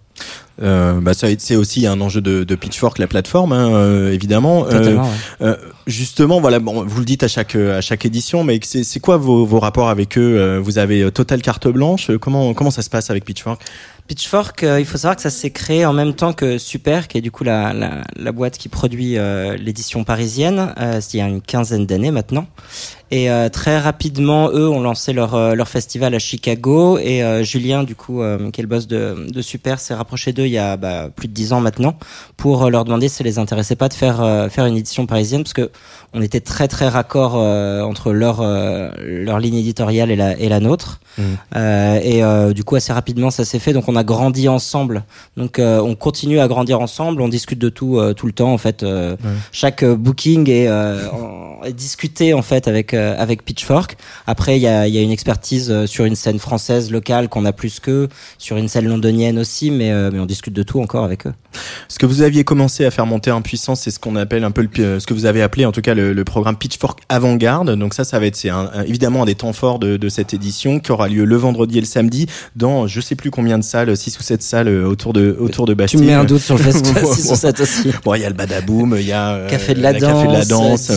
Euh, 0.61 1.01
bah 1.01 1.15
ça 1.15 1.27
c'est 1.39 1.55
aussi 1.55 1.87
un 1.87 1.99
enjeu 1.99 2.21
de, 2.21 2.43
de 2.43 2.55
Pitchfork 2.55 2.99
la 2.99 3.07
plateforme 3.07 3.53
hein, 3.53 3.73
euh, 3.73 4.13
évidemment. 4.13 4.67
Euh, 4.67 4.99
euh, 5.41 5.55
justement 5.87 6.39
voilà 6.39 6.59
bon, 6.59 6.83
vous 6.85 6.99
le 6.99 7.05
dites 7.05 7.23
à 7.23 7.27
chaque 7.27 7.55
à 7.55 7.81
chaque 7.81 8.05
édition 8.05 8.43
mais 8.43 8.59
c'est 8.61 8.83
c'est 8.83 8.99
quoi 8.99 9.17
vos, 9.17 9.47
vos 9.47 9.59
rapports 9.59 9.89
avec 9.89 10.15
eux 10.15 10.59
vous 10.59 10.77
avez 10.77 11.11
total 11.11 11.41
carte 11.41 11.67
blanche 11.67 12.11
comment 12.21 12.53
comment 12.53 12.69
ça 12.69 12.83
se 12.83 12.91
passe 12.91 13.09
avec 13.09 13.25
Pitchfork? 13.25 13.63
Pitchfork, 14.07 14.65
il 14.79 14.85
faut 14.85 14.97
savoir 14.97 15.15
que 15.15 15.21
ça 15.21 15.29
s'est 15.29 15.51
créé 15.51 15.85
en 15.85 15.93
même 15.93 16.13
temps 16.13 16.33
que 16.33 16.57
Super, 16.57 17.07
qui 17.07 17.17
est 17.17 17.21
du 17.21 17.31
coup 17.31 17.43
la, 17.43 17.73
la, 17.73 18.03
la 18.15 18.31
boîte 18.31 18.57
qui 18.57 18.69
produit 18.69 19.17
l'édition 19.57 20.03
parisienne, 20.03 20.73
euh, 20.79 20.99
il 21.13 21.17
y 21.17 21.21
a 21.21 21.27
une 21.27 21.41
quinzaine 21.41 21.85
d'années 21.85 22.11
maintenant. 22.11 22.47
Et 23.13 23.29
euh, 23.29 23.47
très 23.47 23.77
rapidement, 23.77 24.49
eux 24.49 24.67
ont 24.67 24.81
lancé 24.81 25.13
leur, 25.13 25.35
euh, 25.35 25.53
leur 25.53 25.67
festival 25.67 26.15
à 26.15 26.19
Chicago. 26.19 26.97
Et 26.97 27.23
euh, 27.23 27.43
Julien, 27.43 27.83
du 27.83 27.93
coup, 27.93 28.23
qui 28.51 28.59
est 28.59 28.63
le 28.63 28.67
boss 28.67 28.87
de, 28.87 29.27
de 29.29 29.41
Super, 29.43 29.79
s'est 29.79 29.93
rapproché 29.93 30.33
d'eux 30.33 30.45
il 30.45 30.51
y 30.51 30.57
a 30.57 30.77
bah, 30.77 31.09
plus 31.15 31.27
de 31.27 31.33
dix 31.33 31.53
ans 31.53 31.61
maintenant 31.61 31.95
pour 32.37 32.71
leur 32.71 32.85
demander 32.85 33.09
si 33.09 33.17
ça 33.17 33.23
les 33.23 33.37
intéressait 33.37 33.75
pas 33.75 33.87
de 33.87 33.93
faire 33.93 34.49
faire 34.51 34.65
une 34.65 34.75
édition 34.75 35.05
parisienne, 35.05 35.43
parce 35.43 35.53
que 35.53 35.69
on 36.13 36.21
était 36.21 36.39
très 36.39 36.67
très 36.67 36.87
raccord 36.87 37.35
entre 37.35 38.11
leur 38.11 38.41
leur 38.41 39.39
ligne 39.39 39.55
éditoriale 39.55 40.09
et 40.09 40.15
la 40.15 40.37
et 40.37 40.49
la 40.49 40.59
nôtre. 40.59 40.99
Mmh. 41.17 41.55
et 42.03 42.53
du 42.53 42.63
coup, 42.63 42.75
assez 42.75 42.93
rapidement, 42.93 43.29
ça 43.29 43.45
s'est 43.45 43.59
fait. 43.59 43.73
Donc, 43.73 43.87
on 43.87 43.92
a 43.95 44.03
grandi 44.03 44.47
ensemble. 44.47 45.03
Donc, 45.37 45.59
on 45.59 45.95
continue 45.95 46.39
à 46.39 46.47
grandir 46.47 46.79
ensemble. 46.81 47.21
On 47.21 47.27
discute 47.27 47.59
de 47.59 47.69
tout 47.69 47.99
tout 48.15 48.27
le 48.27 48.33
temps. 48.33 48.53
En 48.53 48.57
fait, 48.57 48.85
chaque 49.51 49.83
booking 49.85 50.49
est, 50.49 50.67
est 50.67 51.73
discuté 51.73 52.33
en 52.33 52.41
fait 52.41 52.67
avec 52.67 52.93
euh, 52.93 53.15
avec 53.17 53.43
Pitchfork. 53.43 53.97
Après, 54.27 54.57
il 54.57 54.61
y 54.61 54.67
a, 54.67 54.87
y 54.87 54.97
a, 54.97 55.01
une 55.01 55.11
expertise 55.11 55.69
euh, 55.71 55.85
sur 55.85 56.05
une 56.05 56.15
scène 56.15 56.39
française 56.39 56.91
locale 56.91 57.29
qu'on 57.29 57.45
a 57.45 57.53
plus 57.53 57.79
qu'eux, 57.79 58.09
sur 58.37 58.57
une 58.57 58.67
scène 58.67 58.87
londonienne 58.87 59.39
aussi, 59.39 59.71
mais, 59.71 59.91
euh, 59.91 60.09
mais 60.11 60.19
on 60.19 60.25
discute 60.25 60.53
de 60.53 60.63
tout 60.63 60.79
encore 60.79 61.03
avec 61.03 61.27
eux. 61.27 61.33
Ce 61.87 61.99
que 61.99 62.05
vous 62.05 62.21
aviez 62.21 62.43
commencé 62.43 62.85
à 62.85 62.91
faire 62.91 63.05
monter 63.05 63.31
en 63.31 63.41
puissance, 63.41 63.81
c'est 63.81 63.91
ce 63.91 63.99
qu'on 63.99 64.15
appelle 64.15 64.43
un 64.43 64.51
peu 64.51 64.67
le, 64.77 64.99
ce 64.99 65.05
que 65.05 65.13
vous 65.13 65.25
avez 65.25 65.41
appelé 65.41 65.65
en 65.65 65.71
tout 65.71 65.81
cas 65.81 65.93
le, 65.93 66.13
le 66.13 66.23
programme 66.23 66.55
Pitchfork 66.57 66.99
Avant-Garde. 67.09 67.75
Donc 67.77 67.93
ça, 67.93 68.03
ça 68.03 68.19
va 68.19 68.25
être 68.25 68.35
c'est 68.35 68.49
évidemment 68.85 69.23
un 69.23 69.25
des 69.25 69.35
temps 69.35 69.53
forts 69.53 69.79
de, 69.79 69.97
de, 69.97 70.09
cette 70.09 70.33
édition 70.33 70.79
qui 70.79 70.91
aura 70.91 71.07
lieu 71.07 71.25
le 71.25 71.35
vendredi 71.35 71.77
et 71.77 71.81
le 71.81 71.87
samedi 71.87 72.27
dans 72.55 72.87
je 72.87 73.01
sais 73.01 73.15
plus 73.15 73.31
combien 73.31 73.57
de 73.57 73.63
salles, 73.63 73.95
6 73.95 74.19
ou 74.19 74.23
7 74.23 74.41
salles 74.41 74.69
autour 74.69 75.13
de 75.13 75.35
autour 75.39 75.65
de 75.65 75.73
Bastille. 75.73 75.99
Tu 75.99 76.05
mets 76.05 76.13
un 76.13 76.23
doute 76.23 76.41
sur 76.41 76.57
le 76.57 76.63
festival 76.63 77.05
6 77.05 77.31
ou 77.31 77.35
7 77.35 77.59
aussi. 77.59 77.91
Bon, 78.03 78.15
il 78.15 78.21
y 78.21 78.25
a 78.25 78.29
le 78.29 78.35
Badaboom, 78.35 78.95
il 78.99 79.07
y 79.07 79.11
a 79.11 79.47
Café 79.49 79.73
de 79.73 79.81
la, 79.81 79.93
danse, 79.93 80.01
Café 80.01 80.27
de 80.27 80.33
la 80.33 80.45
danse, 80.45 80.91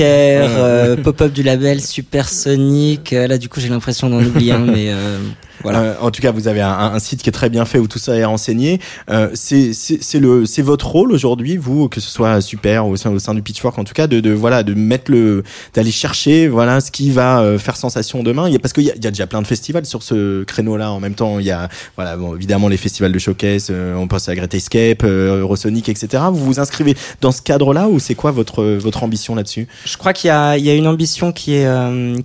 euh, 0.00 0.96
pop-up 0.96 1.32
du 1.32 1.42
label 1.42 1.80
Supersonic. 1.80 3.12
Euh, 3.12 3.26
là, 3.26 3.38
du 3.38 3.48
coup, 3.48 3.60
j'ai 3.60 3.68
l'impression 3.68 4.08
d'en 4.08 4.22
oublier 4.22 4.52
un, 4.52 4.58
mais 4.58 4.90
euh, 4.90 5.18
voilà. 5.62 5.80
Euh, 5.80 5.94
en 6.00 6.10
tout 6.10 6.22
cas, 6.22 6.32
vous 6.32 6.48
avez 6.48 6.60
un, 6.60 6.70
un, 6.70 6.98
site 6.98 7.22
qui 7.22 7.28
est 7.28 7.32
très 7.32 7.50
bien 7.50 7.64
fait 7.64 7.78
où 7.78 7.88
tout 7.88 7.98
ça 7.98 8.16
est 8.16 8.24
renseigné. 8.24 8.80
Euh, 9.10 9.30
c'est 9.34 10.18
le 10.18 10.46
c'est 10.46 10.62
votre 10.62 10.86
rôle 10.86 11.12
aujourd'hui, 11.12 11.56
vous, 11.56 11.88
que 11.88 12.00
ce 12.00 12.10
soit 12.10 12.40
super 12.40 12.86
ou 12.86 12.92
au 12.92 12.96
sein, 12.96 13.10
au 13.10 13.18
sein 13.18 13.34
du 13.34 13.42
Pitchfork, 13.42 13.78
en 13.78 13.84
tout 13.84 13.94
cas, 13.94 14.06
de, 14.06 14.20
de 14.20 14.32
voilà 14.32 14.62
de 14.62 14.74
mettre 14.74 15.10
le 15.10 15.44
d'aller 15.74 15.90
chercher 15.90 16.48
voilà 16.48 16.80
ce 16.80 16.90
qui 16.90 17.10
va 17.10 17.40
euh, 17.40 17.58
faire 17.58 17.76
sensation 17.76 18.22
demain. 18.22 18.48
Il 18.48 18.52
y 18.52 18.56
a 18.56 18.58
parce 18.58 18.72
qu'il 18.72 18.84
y, 18.84 18.86
y, 18.86 19.06
a 19.06 19.10
déjà 19.10 19.26
plein 19.26 19.42
de 19.42 19.46
festivals 19.46 19.86
sur 19.86 20.02
ce 20.02 20.44
créneau-là. 20.44 20.90
En 20.90 21.00
même 21.00 21.14
temps, 21.14 21.38
il 21.38 21.46
y 21.46 21.50
a 21.50 21.68
voilà 21.96 22.16
bon, 22.16 22.34
évidemment 22.34 22.68
les 22.68 22.76
festivals 22.76 23.12
de 23.12 23.18
showcase. 23.18 23.68
Euh, 23.70 23.94
on 23.94 24.08
pense 24.08 24.28
à 24.28 24.34
Great 24.34 24.54
Escape, 24.54 25.02
euh, 25.04 25.40
Eurosonic, 25.40 25.88
etc. 25.88 26.24
Vous 26.30 26.44
vous 26.44 26.60
inscrivez 26.60 26.96
dans 27.20 27.32
ce 27.32 27.42
cadre-là 27.42 27.88
ou 27.88 27.98
c'est 27.98 28.14
quoi 28.14 28.30
votre 28.30 28.64
votre 28.64 29.02
ambition 29.02 29.34
là-dessus? 29.34 29.68
Je 29.84 29.96
crois 29.96 30.12
qu'il 30.12 30.28
y 30.28 30.30
a 30.30 30.56
il 30.56 30.64
y 30.64 30.70
a 30.70 30.74
une 30.74 30.86
ambition 30.86 31.32
qui 31.32 31.54
est 31.54 31.66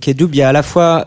qui 0.00 0.10
est 0.10 0.14
double. 0.14 0.34
Il 0.34 0.38
y 0.38 0.42
a 0.42 0.48
à 0.48 0.52
la 0.52 0.62
fois 0.62 1.04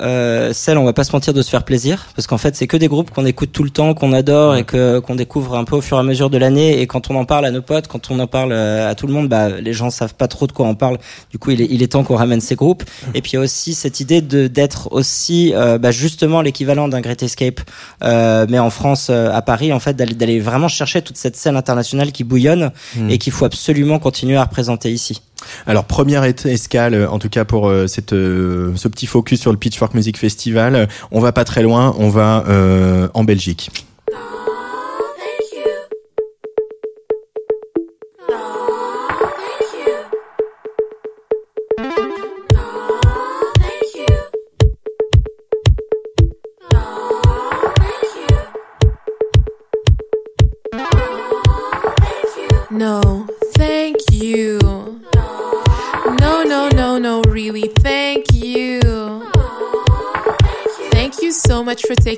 celle, 0.53 0.77
on 0.77 0.85
va 0.85 0.93
pas 0.93 1.03
se 1.03 1.11
mentir, 1.11 1.33
de 1.33 1.41
se 1.41 1.49
faire 1.49 1.63
plaisir 1.63 2.07
parce 2.15 2.27
qu'en 2.27 2.37
fait 2.37 2.55
c'est 2.55 2.67
que 2.67 2.77
des 2.77 2.87
groupes 2.87 3.11
qu'on 3.11 3.25
écoute 3.25 3.51
tout 3.51 3.63
le 3.63 3.69
temps, 3.69 3.93
qu'on 3.93 4.13
adore 4.13 4.55
et 4.55 4.63
que 4.63 4.99
qu'on 4.99 5.15
découvre 5.15 5.55
un 5.55 5.63
peu 5.63 5.75
au 5.75 5.81
fur 5.81 5.97
et 5.97 5.99
à 5.99 6.03
mesure 6.03 6.29
de 6.29 6.37
l'année. 6.37 6.81
Et 6.81 6.87
quand 6.87 7.09
on 7.09 7.15
en 7.15 7.25
parle 7.25 7.45
à 7.45 7.51
nos 7.51 7.61
potes, 7.61 7.87
quand 7.87 8.11
on 8.11 8.19
en 8.19 8.27
parle 8.27 8.51
euh, 8.51 8.89
à 8.89 8.95
tout 8.95 9.07
le 9.07 9.13
monde, 9.13 9.27
bah 9.27 9.49
les 9.49 9.73
gens 9.73 9.89
savent 9.89 10.15
pas 10.15 10.27
trop 10.27 10.47
de 10.47 10.51
quoi 10.51 10.65
on 10.67 10.75
parle. 10.75 10.97
Du 11.31 11.37
coup, 11.37 11.51
il 11.51 11.61
est, 11.61 11.67
il 11.69 11.83
est 11.83 11.87
temps 11.87 12.03
qu'on 12.03 12.15
ramène 12.15 12.41
ces 12.41 12.55
groupes. 12.55 12.83
Et 13.13 13.21
puis 13.21 13.31
il 13.33 13.35
y 13.35 13.37
a 13.37 13.41
aussi 13.41 13.73
cette 13.73 13.99
idée 13.99 14.21
de 14.21 14.47
d'être 14.47 14.91
aussi 14.91 15.53
euh, 15.53 15.77
bah, 15.77 15.91
justement 15.91 16.41
l'équivalent 16.41 16.87
d'un 16.87 17.01
Great 17.01 17.21
Escape, 17.23 17.61
euh, 18.03 18.45
mais 18.49 18.59
en 18.59 18.69
France, 18.69 19.07
euh, 19.09 19.31
à 19.31 19.41
Paris, 19.41 19.73
en 19.73 19.79
fait, 19.79 19.93
d'aller 19.93 20.13
d'aller 20.13 20.39
vraiment 20.39 20.67
chercher 20.67 21.01
toute 21.01 21.17
cette 21.17 21.35
scène 21.35 21.55
internationale 21.55 22.11
qui 22.11 22.23
bouillonne 22.23 22.71
mmh. 22.95 23.09
et 23.09 23.17
qu'il 23.17 23.33
faut 23.33 23.45
absolument 23.45 23.99
continuer 23.99 24.37
à 24.37 24.43
représenter 24.43 24.91
ici. 24.91 25.21
Alors 25.67 25.85
première 25.85 26.23
escale, 26.23 27.07
en 27.09 27.19
tout 27.19 27.29
cas 27.29 27.45
pour 27.45 27.67
euh, 27.67 27.87
cette, 27.87 28.13
euh, 28.13 28.73
ce 28.75 28.87
petit 28.87 29.07
focus 29.07 29.41
sur 29.41 29.51
le 29.51 29.57
Pitchfork 29.57 29.93
Music 29.93 30.17
Festival, 30.17 30.87
on 31.11 31.19
va 31.19 31.31
pas 31.31 31.45
très 31.45 31.63
loin, 31.63 31.95
on 31.97 32.09
va 32.09 32.43
euh, 32.47 33.07
en 33.13 33.23
Belgique. 33.23 33.71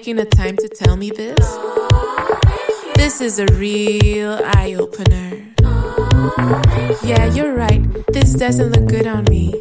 Taking 0.07 0.23
the 0.23 0.37
time 0.37 0.55
to 0.55 0.69
tell 0.69 0.95
me 0.95 1.09
this. 1.09 1.57
This 2.95 3.19
is 3.19 3.39
a 3.39 3.45
real 3.55 4.39
eye 4.55 4.73
opener. 4.79 5.43
Yeah, 7.03 7.25
you're 7.33 7.53
right, 7.53 7.83
this 8.13 8.31
doesn't 8.31 8.71
look 8.71 8.87
good 8.87 9.05
on 9.05 9.25
me. 9.25 9.53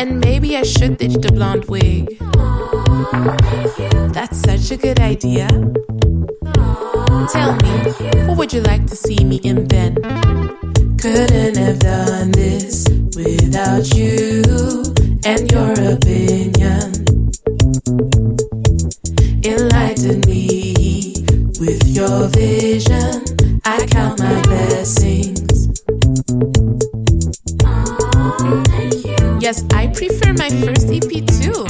And 0.00 0.20
maybe 0.20 0.56
I 0.56 0.62
should 0.62 0.96
ditch 0.96 1.20
the 1.20 1.30
blonde 1.34 1.66
wig. 1.66 2.16
That's 4.14 4.40
such 4.40 4.70
a 4.70 4.78
good 4.78 5.00
idea. 5.00 5.46
Tell 7.34 7.56
me, 7.56 8.24
what 8.26 8.38
would 8.38 8.54
you 8.54 8.62
like 8.62 8.86
to 8.86 8.96
see 8.96 9.22
me 9.22 9.36
in 9.44 9.68
then? 9.68 9.96
Couldn't 10.96 11.58
have 11.58 11.78
done 11.80 12.30
this 12.30 12.88
without 13.14 13.84
you 13.94 14.42
and 15.26 15.52
your 15.52 15.72
opinion. 15.92 16.89
Your 22.00 22.28
vision. 22.28 23.60
I 23.66 23.84
count 23.84 24.20
my 24.20 24.40
blessings. 24.42 25.68
Yes, 29.38 29.64
I 29.74 29.88
prefer 29.88 30.32
my 30.32 30.48
first 30.62 30.88
EP 30.88 31.12
too. 31.36 31.60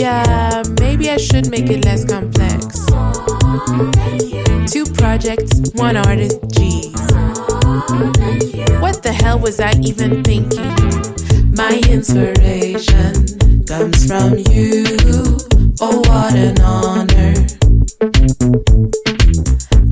Yeah, 0.00 0.62
maybe 0.78 1.10
I 1.10 1.16
should 1.16 1.50
make 1.50 1.68
it 1.68 1.84
less 1.84 2.04
complex. 2.04 2.86
Two 4.72 4.84
projects, 4.94 5.72
one 5.74 5.96
artist, 5.96 6.38
geez. 6.54 6.92
What 8.80 9.02
the 9.02 9.12
hell 9.12 9.40
was 9.40 9.58
I 9.58 9.72
even 9.82 10.22
thinking? 10.22 10.74
My 11.50 11.80
inspiration 11.90 13.64
comes 13.66 14.06
from 14.06 14.38
you, 14.52 14.84
Oh, 15.80 15.98
what 16.06 16.34
an 16.36 16.60
honor. 16.60 17.55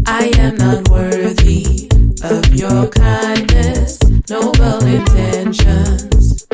I 0.07 0.31
am 0.39 0.57
not 0.59 0.89
worthy 0.89 1.89
of 2.23 2.55
your 2.55 2.89
kindness, 2.89 3.99
noble 4.31 4.79
intentions. 4.87 6.47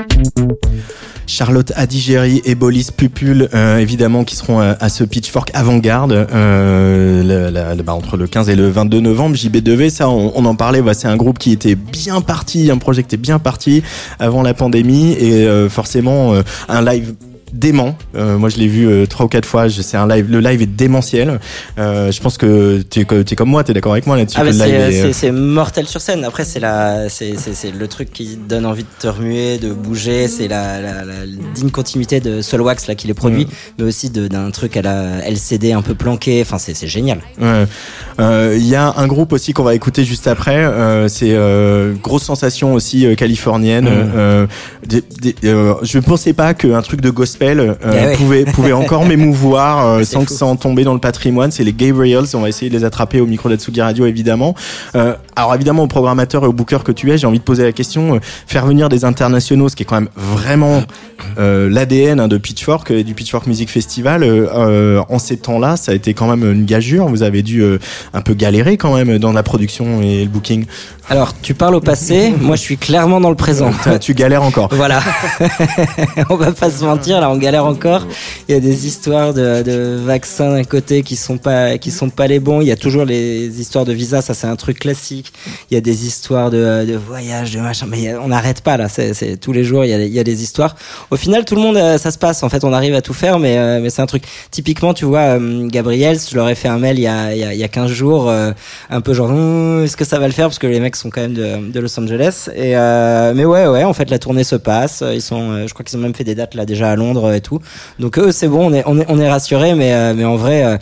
Charlotte 1.26 1.72
Adigéry 1.76 2.40
et 2.46 2.54
Bolis 2.54 2.88
Pupul, 2.96 3.50
euh, 3.52 3.78
évidemment, 3.78 4.24
qui 4.24 4.34
seront 4.34 4.60
à, 4.60 4.76
à 4.80 4.88
ce 4.88 5.04
Pitchfork 5.04 5.50
avant-garde 5.52 6.12
euh, 6.12 7.82
bah, 7.84 7.94
entre 7.94 8.16
le 8.16 8.26
15 8.26 8.48
et 8.48 8.56
le 8.56 8.70
22 8.70 9.00
novembre. 9.00 9.36
JB2V, 9.36 9.90
ça, 9.90 10.08
on, 10.08 10.44
en 10.44 10.54
parlait. 10.54 10.82
c'est 10.94 11.08
un 11.08 11.16
groupe 11.16 11.38
qui 11.38 11.52
était 11.52 11.74
bien 11.74 12.22
parti, 12.22 12.70
un 12.70 12.78
projet 12.78 13.02
qui 13.02 13.08
était 13.08 13.16
bien 13.18 13.38
parti 13.38 13.82
avant 14.18 14.42
la 14.42 14.54
pandémie 14.54 15.12
et 15.12 15.46
euh, 15.46 15.68
forcément 15.68 16.32
euh, 16.32 16.42
un 16.68 16.82
live 16.82 17.14
dément. 17.52 17.96
Euh, 18.14 18.38
moi, 18.38 18.48
je 18.48 18.58
l'ai 18.58 18.66
vu 18.68 18.86
euh, 18.88 19.06
trois 19.06 19.26
ou 19.26 19.28
quatre 19.28 19.46
fois. 19.46 19.68
C'est 19.68 19.96
un 19.96 20.06
live. 20.06 20.26
Le 20.30 20.40
live 20.40 20.62
est 20.62 20.66
démentiel. 20.66 21.40
Euh, 21.78 22.10
je 22.12 22.20
pense 22.20 22.36
que 22.38 22.82
tu 22.88 23.00
es, 23.00 23.06
es 23.20 23.36
comme 23.36 23.48
moi. 23.50 23.64
Tu 23.64 23.70
es 23.70 23.74
d'accord 23.74 23.92
avec 23.92 24.06
moi 24.06 24.16
là-dessus 24.16 24.38
Ah 24.40 24.44
bah 24.44 24.52
c'est, 24.52 24.70
est, 24.70 24.92
c'est, 24.92 25.12
c'est 25.12 25.32
mortel 25.32 25.86
sur 25.86 26.00
scène. 26.00 26.24
Après 26.24 26.44
c'est 26.44 26.60
la, 26.60 27.08
c'est, 27.08 27.34
le 27.78 27.88
truc 27.88 28.12
qui 28.12 28.36
donne 28.36 28.66
envie 28.66 28.82
de 28.84 28.88
te 28.98 29.08
remuer, 29.08 29.58
de 29.58 29.72
bouger. 29.72 30.28
C'est 30.28 30.48
la, 30.48 30.80
la, 30.80 31.04
la 31.04 31.26
digne 31.54 31.70
continuité 31.70 32.20
de 32.20 32.42
Solwax 32.42 32.86
là 32.86 32.94
qui 32.94 33.06
les 33.06 33.14
produit, 33.14 33.46
mais 33.78 33.84
aussi 33.84 34.10
d'un 34.10 34.50
truc 34.50 34.76
à 34.76 34.82
la 34.82 35.26
LCD 35.28 35.72
un 35.72 35.82
peu 35.82 35.94
planqué. 35.94 36.40
Enfin 36.42 36.58
c'est, 36.58 36.86
génial. 36.86 37.20
Ouais. 37.40 37.64
Euh, 38.20 38.54
Il 38.58 38.66
y 38.66 38.74
a 38.76 38.94
un 38.96 39.06
groupe 39.06 39.32
aussi 39.32 39.52
qu'on 39.52 39.62
va 39.64 39.74
écouter 39.74 40.04
juste 40.04 40.26
après. 40.26 40.56
euh, 40.64 41.08
c'est 41.08 41.32
euh, 41.32 41.94
grosse 42.02 42.22
sensation 42.24 42.74
aussi 42.74 43.06
euh, 43.06 43.14
californienne. 43.14 43.88
Euh, 43.90 44.46
des- 44.86 45.02
des- 45.20 45.34
euh, 45.44 45.74
je 45.82 45.98
ne 45.98 46.02
pensais 46.02 46.32
pas 46.32 46.54
qu'un 46.54 46.82
truc 46.82 47.00
de 47.00 47.10
gospel 47.10 47.39
euh, 47.48 47.74
Eh 47.84 47.88
ouais. 47.88 48.16
pouvait 48.16 48.44
pouvait 48.44 48.72
encore 48.72 49.04
m'émouvoir 49.06 49.86
euh, 49.86 50.04
sans, 50.04 50.28
sans 50.28 50.56
tomber 50.56 50.84
dans 50.84 50.94
le 50.94 51.00
patrimoine. 51.00 51.50
C'est 51.50 51.64
les 51.64 51.72
Gabriels. 51.72 52.24
On 52.34 52.40
va 52.40 52.48
essayer 52.48 52.70
de 52.70 52.76
les 52.76 52.84
attraper 52.84 53.20
au 53.20 53.26
micro 53.26 53.48
d'Atsugi 53.48 53.80
Radio 53.80 54.06
évidemment. 54.06 54.54
Euh, 54.94 55.14
alors 55.36 55.54
évidemment 55.54 55.84
au 55.84 55.86
programmateur 55.86 56.44
et 56.44 56.46
au 56.46 56.52
booker 56.52 56.78
que 56.84 56.92
tu 56.92 57.10
es, 57.10 57.18
j'ai 57.18 57.26
envie 57.26 57.38
de 57.38 57.44
poser 57.44 57.62
la 57.64 57.72
question. 57.72 58.16
euh, 58.16 58.18
faire 58.46 58.66
venir 58.66 58.88
des 58.88 59.04
internationaux, 59.04 59.68
ce 59.68 59.76
qui 59.76 59.82
est 59.82 59.86
quand 59.86 60.00
même 60.00 60.10
vraiment 60.16 60.82
euh, 61.38 61.68
l'ADN 61.70 62.20
hein, 62.20 62.28
de 62.28 62.38
Pitchfork 62.38 62.90
et 62.90 63.04
du 63.04 63.14
Pitchfork 63.14 63.46
Music 63.46 63.70
Festival 63.70 64.24
en 65.08 65.18
ces 65.18 65.36
temps-là, 65.36 65.76
ça 65.76 65.92
a 65.92 65.94
été 65.94 66.14
quand 66.14 66.26
même 66.26 66.50
une 66.50 66.64
gageure. 66.64 67.08
Vous 67.08 67.22
avez 67.22 67.42
dû 67.42 67.62
un 68.12 68.20
peu 68.20 68.34
galérer 68.34 68.76
quand 68.76 68.94
même 68.94 69.18
dans 69.18 69.32
la 69.32 69.42
production 69.42 70.02
et 70.02 70.24
le 70.24 70.28
booking. 70.30 70.66
Alors 71.08 71.34
tu 71.40 71.54
parles 71.54 71.74
au 71.74 71.80
passé, 71.80 72.32
moi 72.40 72.54
je 72.56 72.60
suis 72.60 72.76
clairement 72.76 73.20
dans 73.20 73.30
le 73.30 73.36
présent. 73.36 73.72
Tu 74.00 74.14
galères 74.14 74.42
encore. 74.44 74.68
Voilà, 74.72 75.00
on 76.30 76.36
va 76.36 76.52
pas 76.52 76.70
se 76.70 76.84
mentir, 76.84 77.20
là 77.20 77.29
on 77.30 77.36
galère 77.36 77.64
encore. 77.64 78.06
Il 78.48 78.54
y 78.54 78.58
a 78.58 78.60
des 78.60 78.86
histoires 78.86 79.34
de, 79.34 79.96
vaccins 80.04 80.52
d'un 80.52 80.64
côté 80.64 81.02
qui 81.02 81.16
sont 81.16 81.38
pas 81.38 81.78
qui 81.78 81.90
sont 81.90 82.10
pas 82.10 82.26
les 82.26 82.40
bons. 82.40 82.60
Il 82.60 82.66
y 82.66 82.72
a 82.72 82.76
toujours 82.76 83.04
les 83.04 83.60
histoires 83.60 83.84
de 83.84 83.92
visa, 83.92 84.22
ça 84.22 84.34
c'est 84.34 84.46
un 84.46 84.56
truc 84.56 84.78
classique. 84.80 85.32
Il 85.70 85.74
y 85.74 85.76
a 85.76 85.80
des 85.80 86.06
histoires 86.06 86.50
de, 86.50 86.84
de 86.84 86.96
voyage, 86.96 87.52
de 87.52 87.60
machin, 87.60 87.86
mais 87.88 88.14
on 88.16 88.28
n'arrête 88.28 88.62
pas 88.62 88.76
là. 88.76 88.88
Tous 89.40 89.52
les 89.52 89.64
jours 89.64 89.84
il 89.84 89.90
y, 89.90 90.18
a, 90.18 90.24
des 90.24 90.42
histoires. 90.42 90.76
Au 91.10 91.16
final 91.16 91.44
tout 91.44 91.54
le 91.54 91.62
monde 91.62 91.76
euh, 91.76 91.98
ça 91.98 92.10
se 92.10 92.18
passe. 92.18 92.42
En 92.42 92.48
fait 92.48 92.64
on 92.64 92.72
arrive 92.72 92.94
à 92.94 93.02
tout 93.02 93.14
faire, 93.14 93.38
mais 93.38 93.58
euh, 93.58 93.88
c'est 93.88 94.02
un 94.02 94.06
truc. 94.06 94.24
Typiquement 94.50 94.94
tu 94.94 95.04
vois 95.04 95.38
euh, 95.38 95.68
Gabriel, 95.68 96.18
je 96.18 96.34
leur 96.36 96.48
ai 96.48 96.54
fait 96.54 96.68
un 96.68 96.78
mail 96.78 96.98
il 96.98 97.02
y 97.02 97.06
a 97.06 97.34
il 97.34 97.38
y 97.38 97.44
a, 97.44 97.54
il 97.54 97.60
y 97.60 97.64
a 97.64 97.68
15 97.68 97.90
jours, 97.90 98.30
un 98.30 99.00
peu 99.00 99.14
genre 99.14 99.30
Hum, 99.30 99.84
est-ce 99.84 99.96
que 99.96 100.04
ça 100.04 100.18
va 100.18 100.26
le 100.26 100.32
faire? 100.32 100.46
Parce 100.46 100.58
que 100.58 100.66
les 100.66 100.80
mecs 100.80 100.96
sont 100.96 101.10
quand 101.10 101.20
même 101.20 101.34
de, 101.34 101.80
Los 101.80 101.98
Angeles. 101.98 102.48
Mais 102.56 103.44
ouais 103.44 103.66
ouais 103.66 103.84
en 103.84 103.92
fait 103.92 104.10
la 104.10 104.18
tournée 104.18 104.44
se 104.44 104.56
passe. 104.56 105.02
Je 105.02 105.72
crois 105.72 105.84
qu'ils 105.84 105.98
ont 105.98 106.02
même 106.02 106.14
fait 106.14 106.24
des 106.24 106.34
dates 106.34 106.54
là 106.54 106.66
déjà 106.66 106.90
à 106.90 106.96
Londres 106.96 107.19
tout. 107.40 107.60
Donc 107.98 108.18
eux 108.18 108.32
c'est 108.32 108.48
bon, 108.48 108.70
on 108.70 108.74
est 108.74 108.84
on 108.86 109.18
rassurés, 109.28 109.74
euh, 109.92 110.14
mais 110.14 110.24
en 110.24 110.36
vrai. 110.36 110.78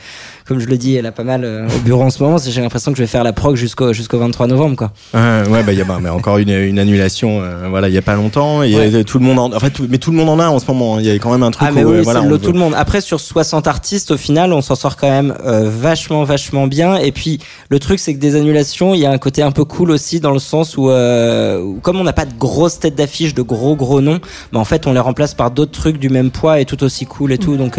Comme 0.49 0.59
je 0.61 0.67
le 0.67 0.79
dis, 0.79 0.97
elle 0.97 1.05
a 1.07 1.13
pas 1.13 1.25
mal 1.25 1.45
euh, 1.45 1.67
au 1.69 1.79
bureau 1.81 2.03
en 2.03 2.11
ce 2.11 2.23
moment. 2.23 2.39
J'ai 2.39 2.61
l'impression 2.63 2.91
que 2.91 2.97
je 2.99 3.03
vais 3.03 3.07
faire 3.07 3.23
la 3.23 3.33
prog 3.35 3.55
jusqu'au 3.55 3.93
jusqu'au 3.93 4.19
23 4.19 4.47
novembre, 4.47 4.77
quoi. 4.77 4.93
Ouais, 5.13 5.47
ouais, 5.51 5.63
bah 5.63 5.73
il 5.73 5.79
y 5.79 5.83
a 5.83 5.85
bah, 5.85 5.99
mais 6.03 6.09
encore 6.09 6.39
une, 6.39 6.49
une 6.51 6.79
annulation. 6.79 7.43
euh, 7.43 7.67
voilà, 7.69 7.89
il 7.89 7.95
y 7.95 7.99
a 7.99 8.03
pas 8.03 8.15
longtemps. 8.15 8.63
Et 8.63 8.75
Ouais. 8.75 9.05
tout 9.05 9.19
le 9.19 9.25
monde, 9.27 9.39
en, 9.39 9.55
en 9.55 9.61
fait, 9.61 9.71
tout- 9.71 9.87
mais 9.91 9.99
tout 9.99 10.11
le 10.11 10.17
monde 10.17 10.31
en 10.31 10.39
a 10.41 10.49
en 10.49 10.59
ce 10.59 10.67
moment. 10.67 10.97
hein. 10.97 11.01
Il 11.01 11.07
y 11.07 11.11
a 11.11 11.15
quand 11.19 11.31
même 11.31 11.43
un 11.43 11.51
truc 11.51 11.69
Ah 11.71 11.73
mais 11.75 11.85
où, 11.85 11.91
oui, 11.91 11.97
euh, 11.99 12.03
voilà, 12.03 12.23
le 12.23 12.39
tout 12.39 12.53
le 12.53 12.59
monde. 12.59 12.73
Après 12.77 13.01
sur 13.03 13.21
60 13.21 13.67
artistes 13.67 14.11
au 14.11 14.17
final, 14.17 14.53
on 14.55 14.63
s'en 14.63 14.75
sort 14.75 14.97
quand 14.97 15.11
même 15.11 15.35
vachement 15.45 16.25
vachement 16.25 16.67
bien. 16.67 16.97
Et 16.97 17.13
puis 17.13 17.41
le 17.69 17.79
truc 17.79 17.99
c'est 17.99 18.15
que 18.15 18.19
des 18.19 18.35
annulations, 18.37 18.95
il 18.95 19.01
y 19.01 19.07
a 19.07 19.11
un 19.11 19.19
côté 19.19 19.43
un 19.43 19.51
peu 19.53 19.65
cool 19.65 19.91
aussi 19.91 20.21
dans 20.21 20.31
le 20.33 20.39
sens 20.39 20.77
où, 20.79 20.89
où 20.91 21.79
comme 21.83 22.01
on 22.01 22.05
n'a 22.05 22.13
pas 22.13 22.25
de 22.27 22.35
grosses 22.39 22.79
têtes 22.79 22.95
d'affiche, 22.95 23.35
de 23.35 23.43
gros 23.43 23.77
gros 23.77 24.01
noms, 24.01 24.21
bah 24.53 24.59
en 24.61 24.65
fait 24.65 24.87
on 24.87 24.93
les 24.93 25.01
remplace 25.01 25.35
par 25.35 25.51
d'autres 25.51 25.73
trucs 25.73 25.99
du 25.99 26.09
même 26.09 26.31
poids 26.31 26.61
et 26.61 26.65
tout 26.65 26.83
aussi 26.85 27.05
cool 27.07 27.33
et 27.33 27.39
tout. 27.39 27.57
Donc 27.57 27.79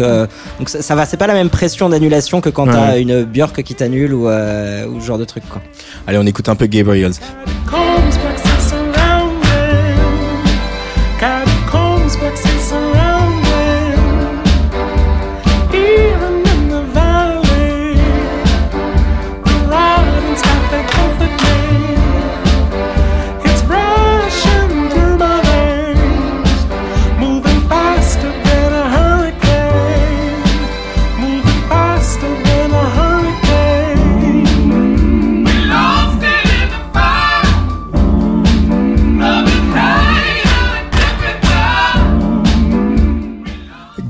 donc 0.58 0.68
ça, 0.68 0.82
ça 0.82 0.94
va, 0.94 1.06
c'est 1.06 1.16
pas 1.16 1.26
la 1.26 1.34
même 1.34 1.50
pression 1.50 1.88
d'annulation 1.88 2.40
que 2.40 2.48
quand 2.50 2.59
Ouais. 2.66 2.72
t'as 2.72 2.98
une 2.98 3.24
Björk 3.24 3.62
qui 3.62 3.74
t'annule 3.74 4.14
ou 4.14 4.28
euh, 4.28 4.86
ou 4.86 5.00
ce 5.00 5.06
genre 5.06 5.18
de 5.18 5.24
truc 5.24 5.44
quoi. 5.48 5.62
Allez, 6.06 6.18
on 6.18 6.26
écoute 6.26 6.48
un 6.48 6.56
peu 6.56 6.66
Gabriels. 6.66 7.12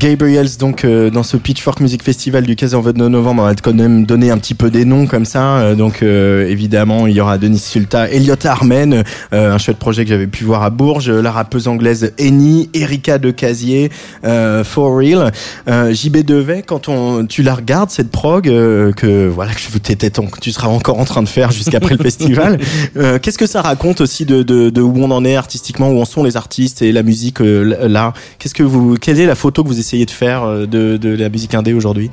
Gabriels, 0.00 0.56
donc 0.58 0.86
euh, 0.86 1.10
dans 1.10 1.22
ce 1.22 1.36
Pitchfork 1.36 1.78
Music 1.80 2.02
Festival 2.02 2.44
du 2.46 2.56
15 2.56 2.74
au 2.74 2.80
29 2.80 3.10
novembre, 3.10 3.42
on 3.42 3.44
va 3.44 3.54
quand 3.54 3.74
même 3.74 4.06
donner 4.06 4.30
un 4.30 4.38
petit 4.38 4.54
peu 4.54 4.70
des 4.70 4.86
noms 4.86 5.06
comme 5.06 5.26
ça. 5.26 5.58
Euh, 5.58 5.74
donc 5.74 6.02
euh, 6.02 6.48
évidemment, 6.48 7.06
il 7.06 7.14
y 7.14 7.20
aura 7.20 7.36
Denis 7.36 7.58
Sulta, 7.58 8.08
Elliot 8.08 8.34
Armen, 8.44 9.04
euh, 9.34 9.52
un 9.52 9.58
chouette 9.58 9.76
projet 9.76 10.04
que 10.04 10.08
j'avais 10.08 10.26
pu 10.26 10.44
voir 10.44 10.62
à 10.62 10.70
Bourges, 10.70 11.10
la 11.10 11.30
rappeuse 11.30 11.68
anglaise 11.68 12.14
Eni, 12.18 12.70
Erika 12.72 13.18
de 13.18 13.30
Casier, 13.30 13.90
euh, 14.24 14.64
For 14.64 14.96
Real, 14.96 15.32
euh, 15.68 15.92
JB 15.92 16.24
Devet. 16.24 16.62
Quand 16.62 16.88
on, 16.88 17.26
tu 17.26 17.42
la 17.42 17.54
regardes 17.54 17.90
cette 17.90 18.10
prog 18.10 18.48
euh, 18.48 18.92
que 18.92 19.28
voilà 19.28 19.52
que 19.52 19.76
t'étais 19.76 20.10
tu 20.40 20.50
seras 20.50 20.68
encore 20.68 20.98
en 20.98 21.04
train 21.04 21.22
de 21.22 21.28
faire 21.28 21.50
jusqu'après 21.50 21.94
le 21.94 22.02
festival, 22.02 22.58
euh, 22.96 23.18
qu'est-ce 23.18 23.36
que 23.36 23.46
ça 23.46 23.60
raconte 23.60 24.00
aussi 24.00 24.24
de, 24.24 24.42
de, 24.42 24.70
de 24.70 24.80
où 24.80 24.94
on 24.96 25.10
en 25.10 25.26
est 25.26 25.36
artistiquement, 25.36 25.90
où 25.90 26.00
en 26.00 26.06
sont 26.06 26.22
les 26.22 26.38
artistes 26.38 26.80
et 26.80 26.90
la 26.90 27.02
musique 27.02 27.42
euh, 27.42 27.86
là? 27.86 28.14
Qu'est-ce 28.38 28.54
que 28.54 28.62
vous, 28.62 28.94
quelle 28.94 29.20
est 29.20 29.26
la 29.26 29.34
photo 29.34 29.62
que 29.62 29.68
vous 29.68 29.78
essayez 29.78 29.89
de 29.98 30.10
faire 30.10 30.44
euh, 30.44 30.66
de, 30.66 31.08
la 31.08 31.28
musique 31.28 31.54
indé 31.54 31.72
aujourd'hui? 31.72 32.10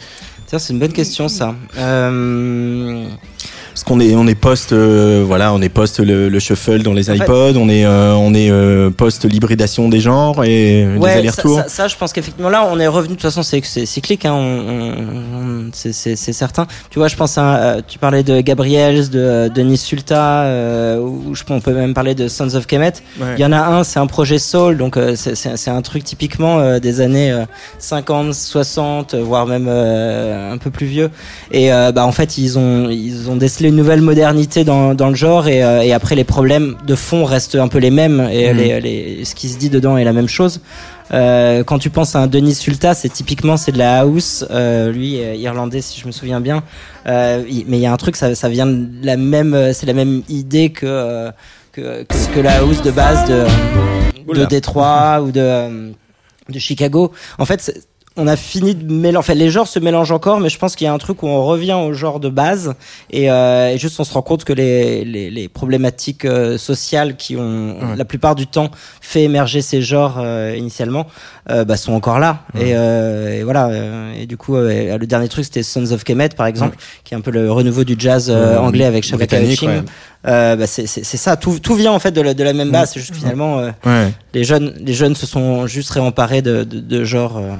C'est 0.48 0.70
une 0.72 0.80
bonne 0.80 0.94
question 0.94 1.28
ça. 1.28 1.56
Euh... 1.78 3.08
Parce 3.78 3.84
qu'on 3.84 4.00
est 4.00 4.16
on 4.16 4.26
est 4.26 4.34
post 4.34 4.74
euh, 4.74 5.24
voilà 5.24 5.54
on 5.54 5.62
est 5.62 5.70
post 5.70 6.00
le, 6.00 6.30
le 6.30 6.40
shuffle 6.40 6.82
dans 6.82 6.94
les 6.94 7.12
iPods, 7.16 7.58
on 7.58 7.70
est 7.70 7.86
euh, 7.86 8.14
on 8.16 8.34
est 8.34 8.50
euh, 8.50 8.90
post 8.90 9.26
l'hybridation 9.26 9.88
des 9.88 10.00
genres 10.00 10.44
et 10.44 10.84
des 10.92 10.98
Ouais, 10.98 11.12
ça, 11.12 11.18
allers-retours. 11.20 11.60
ça, 11.60 11.70
ça, 11.70 11.88
je 11.88 11.96
pense 11.96 12.12
qu'effectivement 12.12 12.50
là, 12.50 12.68
on 12.72 12.80
est 12.80 12.88
revenu. 12.88 13.10
De 13.10 13.14
toute 13.14 13.22
façon, 13.22 13.44
c'est 13.44 13.62
c'est 13.64 13.86
cyclique, 13.86 14.26
hein, 14.26 14.34
on, 14.34 15.68
on- 15.68 15.70
c'est- 15.74 15.94
c'est 15.94 16.16
c'est 16.16 16.34
certain. 16.34 16.66
Tu 16.90 16.98
vois, 16.98 17.08
je 17.08 17.16
pense 17.16 17.38
à, 17.38 17.78
tu 17.88 18.00
parlais 18.00 18.24
de 18.24 18.42
Gabriels, 18.42 19.10
de 19.12 19.48
Denis 19.54 19.78
Sulta, 19.78 20.42
euh, 20.46 20.98
ou 21.00 21.36
je 21.36 21.44
pense 21.44 21.58
on 21.58 21.62
peut 21.62 21.74
même 21.76 21.94
parler 21.94 22.16
de 22.16 22.28
Sons 22.28 22.56
of 22.56 22.66
Kemet. 22.66 22.94
Ouais. 23.20 23.28
Il 23.38 23.42
y 23.42 23.46
en 23.46 23.52
a 23.52 23.60
un, 23.60 23.84
c'est 23.84 24.00
un 24.00 24.08
projet 24.08 24.40
soul, 24.40 24.78
donc 24.78 24.98
euh, 24.98 25.16
c'est- 25.16 25.36
c'est 25.36 25.70
un 25.70 25.82
truc 25.84 26.04
typiquement 26.04 26.58
euh, 26.58 26.80
des 26.80 27.00
années 27.00 27.32
euh, 27.32 27.46
50, 27.78 28.34
60, 28.34 29.14
euh, 29.14 29.22
voire 29.22 29.46
même 29.46 29.68
euh, 29.70 30.52
un 30.52 30.58
peu 30.58 30.72
plus 30.72 30.88
vieux. 30.88 31.12
Et 31.52 31.72
euh, 31.72 31.92
bah 31.92 32.08
en 32.08 32.12
fait, 32.12 32.40
ils 32.40 32.58
ont 32.58 32.90
ils 32.90 33.30
ont 33.30 33.36
décelé 33.36 33.67
une 33.68 33.76
nouvelle 33.76 34.02
modernité 34.02 34.64
dans 34.64 34.94
dans 34.96 35.10
le 35.10 35.16
genre 35.16 35.48
et, 35.48 35.64
euh, 35.64 35.82
et 35.82 35.94
après 35.94 36.16
les 36.16 36.24
problèmes 36.24 36.76
de 36.86 36.96
fond 36.96 37.24
restent 37.26 37.56
un 37.56 37.68
peu 37.68 37.78
les 37.80 37.92
mêmes 37.92 38.28
et 38.32 38.54
les, 38.54 38.80
les 38.82 39.26
ce 39.26 39.36
qui 39.36 39.50
se 39.50 39.58
dit 39.58 39.70
dedans 39.70 39.98
est 39.98 40.04
la 40.04 40.14
même 40.14 40.28
chose. 40.30 40.62
Euh, 41.14 41.64
quand 41.64 41.80
tu 41.80 41.90
penses 41.90 42.16
à 42.16 42.20
un 42.20 42.28
Denis 42.28 42.54
Sulta, 42.56 42.94
c'est 42.94 43.08
typiquement 43.10 43.56
c'est 43.56 43.72
de 43.72 43.78
la 43.78 44.00
house. 44.00 44.44
Euh, 44.52 44.92
lui, 44.92 45.16
est 45.16 45.38
irlandais 45.40 45.82
si 45.82 46.00
je 46.02 46.06
me 46.08 46.12
souviens 46.12 46.42
bien. 46.42 46.64
Euh, 47.08 47.44
mais 47.68 47.78
il 47.78 47.82
y 47.82 47.86
a 47.86 47.94
un 47.94 47.98
truc, 47.98 48.18
ça, 48.18 48.36
ça 48.36 48.50
vient 48.50 48.66
de 48.66 48.88
la 49.04 49.16
même, 49.16 49.54
euh, 49.54 49.72
c'est 49.72 49.86
la 49.86 49.94
même 49.94 50.24
idée 50.28 50.70
que 50.70 50.86
euh, 50.86 51.32
que, 51.72 52.04
que, 52.04 52.36
que 52.36 52.40
la 52.42 52.58
house 52.58 52.82
de 52.82 52.92
base 52.92 53.26
de 53.30 53.44
de. 54.34 54.46
Détroit 54.46 55.22
ou 55.24 55.32
de 55.32 55.40
euh, 55.40 55.90
de 56.50 56.60
Chicago. 56.60 57.14
En 57.38 57.46
fait, 57.46 57.62
c'est- 57.62 57.88
on 58.18 58.28
a 58.28 58.36
fini 58.36 58.74
de 58.76 58.92
mélanger. 58.92 59.18
Enfin, 59.20 59.34
les 59.36 59.50
genres 59.50 59.68
se 59.68 59.80
mélangent 59.80 60.12
encore, 60.12 60.40
mais 60.40 60.50
je 60.50 60.58
pense 60.58 60.76
qu'il 60.76 60.86
y 60.86 60.88
a 60.90 60.94
un 60.94 60.98
truc 60.98 61.24
où 61.24 61.28
on 61.28 61.46
revient 61.46 61.74
au 61.74 61.94
genre 61.94 62.20
de 62.20 62.30
base 62.30 62.74
et, 63.12 63.30
euh, 63.32 63.70
et 63.70 63.78
juste 63.78 64.00
on 64.00 64.04
se 64.04 64.14
rend 64.14 64.22
compte 64.24 64.44
que 64.44 64.54
les, 64.54 65.06
les, 65.06 65.30
les 65.30 65.48
problématiques 65.48 66.26
euh, 66.26 66.58
sociales 66.58 67.16
qui 67.16 67.36
ont 67.38 67.78
la 67.96 68.06
plupart 68.06 68.36
du 68.36 68.48
temps 68.48 68.70
fait 69.02 69.24
émerger 69.24 69.62
ces 69.62 69.82
genres 69.82 70.16
euh, 70.20 70.56
initialement 70.58 71.06
euh, 71.50 71.64
bah, 71.64 71.78
sont 71.78 71.94
encore 71.94 72.20
là. 72.20 72.42
Et, 72.56 72.76
euh, 72.76 73.40
et 73.40 73.44
voilà. 73.44 73.68
euh, 73.68 74.14
Et 74.20 74.26
du 74.26 74.36
coup, 74.38 74.56
euh, 74.56 74.98
le 74.98 75.06
dernier 75.08 75.28
truc 75.28 75.46
c'était 75.46 75.64
Sons 75.64 75.92
of 75.92 76.04
Kemet 76.04 76.30
par 76.30 76.48
exemple, 76.48 76.76
qui 77.04 77.14
est 77.14 77.18
un 77.18 77.22
peu 77.22 77.32
le 77.32 77.52
renouveau 77.52 77.84
du 77.84 77.96
jazz 77.98 78.30
Ouais, 78.30 78.56
anglais 78.58 78.86
avec 78.86 79.04
Shabaka 79.04 79.42
Hutchings. 79.42 79.68
ouais. 79.70 79.82
Euh, 80.28 80.56
bah, 80.58 80.66
c'est 80.68 80.88
ça. 80.88 81.38
Tout, 81.38 81.60
tout 81.60 81.76
vient 81.76 81.92
en 81.94 82.00
fait 82.00 82.12
de 82.12 82.20
la, 82.20 82.34
de 82.34 82.44
la 82.44 82.52
même 82.52 82.72
base. 82.72 82.92
C'est 82.94 83.00
juste 83.00 83.16
finalement. 83.16 83.60
euh, 83.60 83.72
Ouais. 83.86 84.12
les 84.34 84.44
jeunes, 84.44 84.74
les 84.80 84.94
jeunes 84.94 85.16
se 85.16 85.26
sont 85.26 85.68
juste 85.68 85.90
réemparés 85.92 86.42
de, 86.42 86.64
de, 86.66 86.80
de 86.82 87.04
genre 87.06 87.38
euh, 87.38 87.54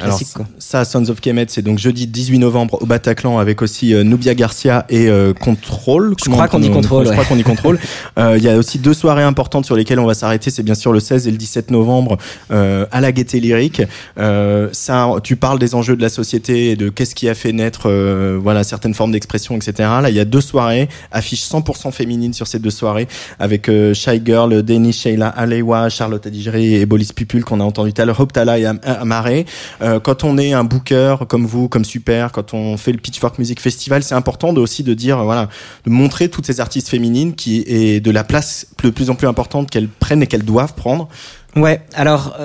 Alors, 0.00 0.18
quoi. 0.34 0.46
ça, 0.58 0.84
Sons 0.84 1.08
of 1.08 1.20
Kemet, 1.20 1.46
c'est 1.48 1.62
donc 1.62 1.78
jeudi 1.78 2.06
18 2.06 2.38
novembre 2.40 2.78
au 2.82 2.86
Bataclan 2.86 3.38
avec 3.38 3.62
aussi 3.62 3.94
euh, 3.94 4.02
Nubia 4.02 4.34
Garcia 4.34 4.84
et 4.88 5.08
euh, 5.08 5.32
Control. 5.32 6.14
Je 6.24 6.30
crois 6.30 6.48
qu'on 6.48 6.58
dit 6.58 6.70
Control, 6.70 7.04
Je 7.04 7.10
ouais. 7.10 7.14
crois 7.14 7.24
qu'on 7.26 7.36
dit 7.36 7.44
Control. 7.44 7.78
Euh, 8.18 8.34
Il 8.36 8.42
y 8.42 8.48
a 8.48 8.56
aussi 8.56 8.78
deux 8.78 8.94
soirées 8.94 9.22
importantes 9.22 9.64
sur 9.66 9.76
lesquelles 9.76 10.00
on 10.00 10.06
va 10.06 10.14
s'arrêter. 10.14 10.50
C'est 10.50 10.62
bien 10.64 10.74
sûr 10.74 10.92
le 10.92 10.98
16 11.00 11.28
et 11.28 11.30
le 11.30 11.36
17 11.36 11.70
novembre 11.70 12.18
euh, 12.50 12.86
à 12.90 13.00
la 13.00 13.12
Gaieté 13.12 13.38
Lyrique. 13.40 13.82
Euh, 14.18 14.68
ça, 14.72 15.08
tu 15.22 15.36
parles 15.36 15.58
des 15.58 15.74
enjeux 15.74 15.96
de 15.96 16.02
la 16.02 16.08
société 16.08 16.70
et 16.70 16.76
de 16.76 16.88
qu'est-ce 16.88 17.14
qui 17.14 17.28
a 17.28 17.34
fait 17.34 17.52
naître 17.52 17.82
euh, 17.88 18.38
voilà 18.42 18.64
certaines 18.64 18.94
formes 18.94 19.12
d'expression, 19.12 19.54
etc. 19.56 19.72
Là, 20.02 20.10
il 20.10 20.16
y 20.16 20.20
a 20.20 20.24
deux 20.24 20.40
soirées, 20.40 20.88
affiches 21.12 21.44
100% 21.44 21.92
féminines 21.92 22.32
sur 22.32 22.46
ces 22.48 22.58
deux 22.58 22.70
soirées 22.70 23.06
avec 23.38 23.70
Shy 23.92 24.22
Girl, 24.24 24.62
Denny 24.62 24.92
Sheila 24.92 25.28
Alewa, 25.28 25.88
Charlotte 25.88 26.26
Adigéry 26.26 26.74
et 26.74 26.86
Bolis 26.86 27.10
Pupul 27.14 27.44
qu'on 27.44 27.60
a 27.60 27.64
entendu 27.64 27.92
tout 27.92 28.02
à 28.02 28.04
l'heure, 28.04 28.18
Hoptala 28.18 28.58
et 28.58 28.66
Am- 28.66 28.80
Amaré. 28.82 29.46
Euh, 29.84 30.00
quand 30.00 30.24
on 30.24 30.38
est 30.38 30.52
un 30.52 30.64
booker 30.64 31.16
comme 31.28 31.44
vous, 31.46 31.68
comme 31.68 31.84
Super, 31.84 32.32
quand 32.32 32.54
on 32.54 32.76
fait 32.76 32.92
le 32.92 32.98
Pitchfork 32.98 33.38
Music 33.38 33.60
Festival, 33.60 34.02
c'est 34.02 34.14
important 34.14 34.52
de 34.52 34.60
aussi 34.60 34.82
de 34.82 34.94
dire, 34.94 35.22
voilà, 35.22 35.48
de 35.84 35.90
montrer 35.90 36.28
toutes 36.28 36.46
ces 36.46 36.60
artistes 36.60 36.88
féminines 36.88 37.34
qui 37.34 37.62
et 37.66 38.00
de 38.00 38.10
la 38.10 38.24
place 38.24 38.66
de 38.82 38.90
plus 38.90 39.10
en 39.10 39.14
plus 39.14 39.28
importante 39.28 39.70
qu'elles 39.70 39.88
prennent 39.88 40.22
et 40.22 40.26
qu'elles 40.26 40.44
doivent 40.44 40.74
prendre. 40.74 41.08
Ouais. 41.54 41.82
Alors. 41.94 42.36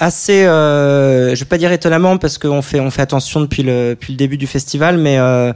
Euh, 0.00 0.04
Assez, 0.06 0.44
euh, 0.44 1.34
je 1.34 1.40
vais 1.40 1.46
pas 1.48 1.58
dire 1.58 1.72
étonnamment 1.72 2.18
parce 2.18 2.36
qu'on 2.38 2.60
fait 2.62 2.80
on 2.80 2.90
fait 2.90 3.02
attention 3.02 3.40
depuis 3.40 3.62
le 3.62 3.90
depuis 3.90 4.12
le 4.12 4.16
début 4.18 4.36
du 4.36 4.46
festival, 4.46 4.98
mais 4.98 5.18
euh, 5.18 5.52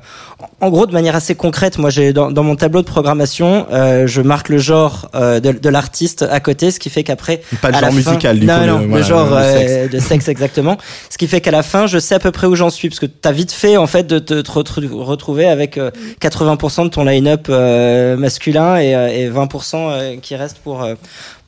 en 0.63 0.71
gros 0.71 0.87
de 0.87 0.93
manière 0.93 1.15
assez 1.15 1.35
concrète, 1.35 1.77
moi 1.79 1.91
j'ai 1.91 2.13
dans, 2.13 2.31
dans 2.31 2.43
mon 2.43 2.57
tableau 2.57 2.81
de 2.81 2.87
programmation, 2.87 3.67
euh, 3.71 4.07
je 4.07 4.23
marque 4.23 4.49
le 4.49 4.59
genre 4.59 5.11
euh, 5.15 5.41
de, 5.41 5.53
de 5.53 5.69
l'artiste 5.69 6.23
à 6.31 6.41
côté, 6.41 6.71
ce 6.71 6.81
qui 6.81 6.89
fait 6.89 7.05
qu'après 7.05 7.43
Pas 7.61 7.69
le 7.69 7.75
genre 7.75 7.89
fin- 7.91 7.95
musical, 7.95 8.39
du 8.41 8.47
non, 8.47 8.59
coup, 8.61 8.67
non, 8.67 8.79
le- 8.79 8.87
le, 8.97 9.03
genre 9.03 9.29
le 9.31 9.37
euh, 9.37 9.59
sexe. 9.85 9.93
de 9.95 9.99
sexe 10.01 10.29
exactement. 10.29 10.79
Ce 11.11 11.19
qui 11.19 11.27
fait 11.29 11.41
qu'à 11.43 11.51
la 11.51 11.63
fin, 11.63 11.87
je 11.87 11.99
sais 11.99 12.15
à 12.15 12.19
peu 12.19 12.31
près 12.31 12.47
où 12.47 12.57
j'en 12.57 12.71
suis, 12.71 12.89
parce 12.89 13.01
que 13.01 13.07
t'as 13.07 13.33
vite 13.33 13.53
fait 13.53 13.77
en 13.77 13.87
fait 13.87 14.07
de 14.07 14.19
te, 14.19 14.41
te 14.41 14.51
retrouver 14.51 15.47
avec 15.47 15.77
euh, 15.77 15.91
80% 16.23 16.85
de 16.85 16.89
ton 16.89 17.05
line-up 17.05 17.47
euh, 17.51 18.17
masculin 18.17 18.77
et, 18.79 18.95
euh, 18.95 19.09
et 19.09 19.29
20% 19.29 19.75
euh, 19.77 20.17
qui 20.23 20.35
reste 20.35 20.59
pour 20.65 20.83
euh, 20.83 20.95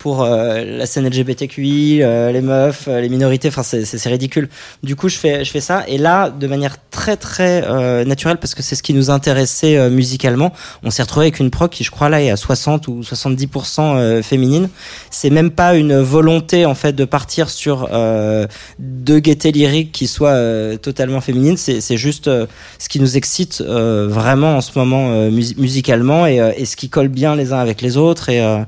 pour 0.02 0.24
euh, 0.24 0.64
la 0.64 0.84
scène 0.84 1.06
LGBTQI, 1.08 2.02
euh, 2.02 2.32
les 2.32 2.40
meufs, 2.40 2.88
euh, 2.88 3.00
les 3.00 3.08
minorités. 3.08 3.46
Enfin, 3.46 3.62
c'est 3.62 4.08
ridicule. 4.08 4.48
Du 4.82 4.96
coup, 4.96 5.08
je 5.08 5.16
fais 5.16 5.44
je 5.44 5.50
fais 5.52 5.60
ça 5.60 5.84
et 5.86 5.96
là, 5.96 6.28
de 6.28 6.46
manière 6.48 6.74
très 6.90 7.16
très 7.16 7.62
euh, 7.68 8.04
naturelle, 8.04 8.38
parce 8.38 8.56
que 8.56 8.62
c'est 8.64 8.74
ce 8.74 8.82
qui 8.82 8.94
nous 8.94 9.10
intéressait 9.10 9.76
euh, 9.76 9.90
musicalement, 9.90 10.52
on 10.82 10.90
s'est 10.90 11.02
retrouvé 11.02 11.26
avec 11.26 11.38
une 11.38 11.50
proc 11.52 11.70
qui, 11.70 11.84
je 11.84 11.92
crois, 11.92 12.08
là 12.08 12.20
est 12.20 12.30
à 12.30 12.36
60 12.36 12.88
ou 12.88 13.00
70% 13.02 13.78
euh, 13.78 14.22
féminine. 14.22 14.68
C'est 15.12 15.30
même 15.30 15.52
pas 15.52 15.76
une 15.76 15.96
volonté 16.00 16.66
en 16.66 16.74
fait 16.74 16.94
de 16.94 17.04
partir 17.04 17.48
sur 17.48 17.88
euh, 17.92 18.48
de 18.80 19.20
gaieté 19.20 19.52
lyrique 19.52 19.92
qui 19.92 20.08
soit 20.08 20.30
euh, 20.30 20.76
totalement 20.78 21.20
féminine. 21.20 21.56
C'est 21.56 21.96
juste 21.96 22.24
ce 22.26 22.88
qui 22.88 22.98
nous 22.98 23.16
excite 23.16 23.62
vraiment 23.62 24.56
en 24.56 24.60
ce 24.60 24.76
moment 24.76 25.28
musi- 25.30 25.54
musicalement 25.58 26.26
et, 26.26 26.38
et 26.56 26.64
ce 26.64 26.74
qui 26.76 26.88
colle 26.88 27.06
bien 27.08 27.36
les 27.36 27.52
uns 27.52 27.58
avec 27.60 27.80
les 27.82 27.96
autres 27.96 28.28
et 28.30 28.40
euh, 28.40 28.58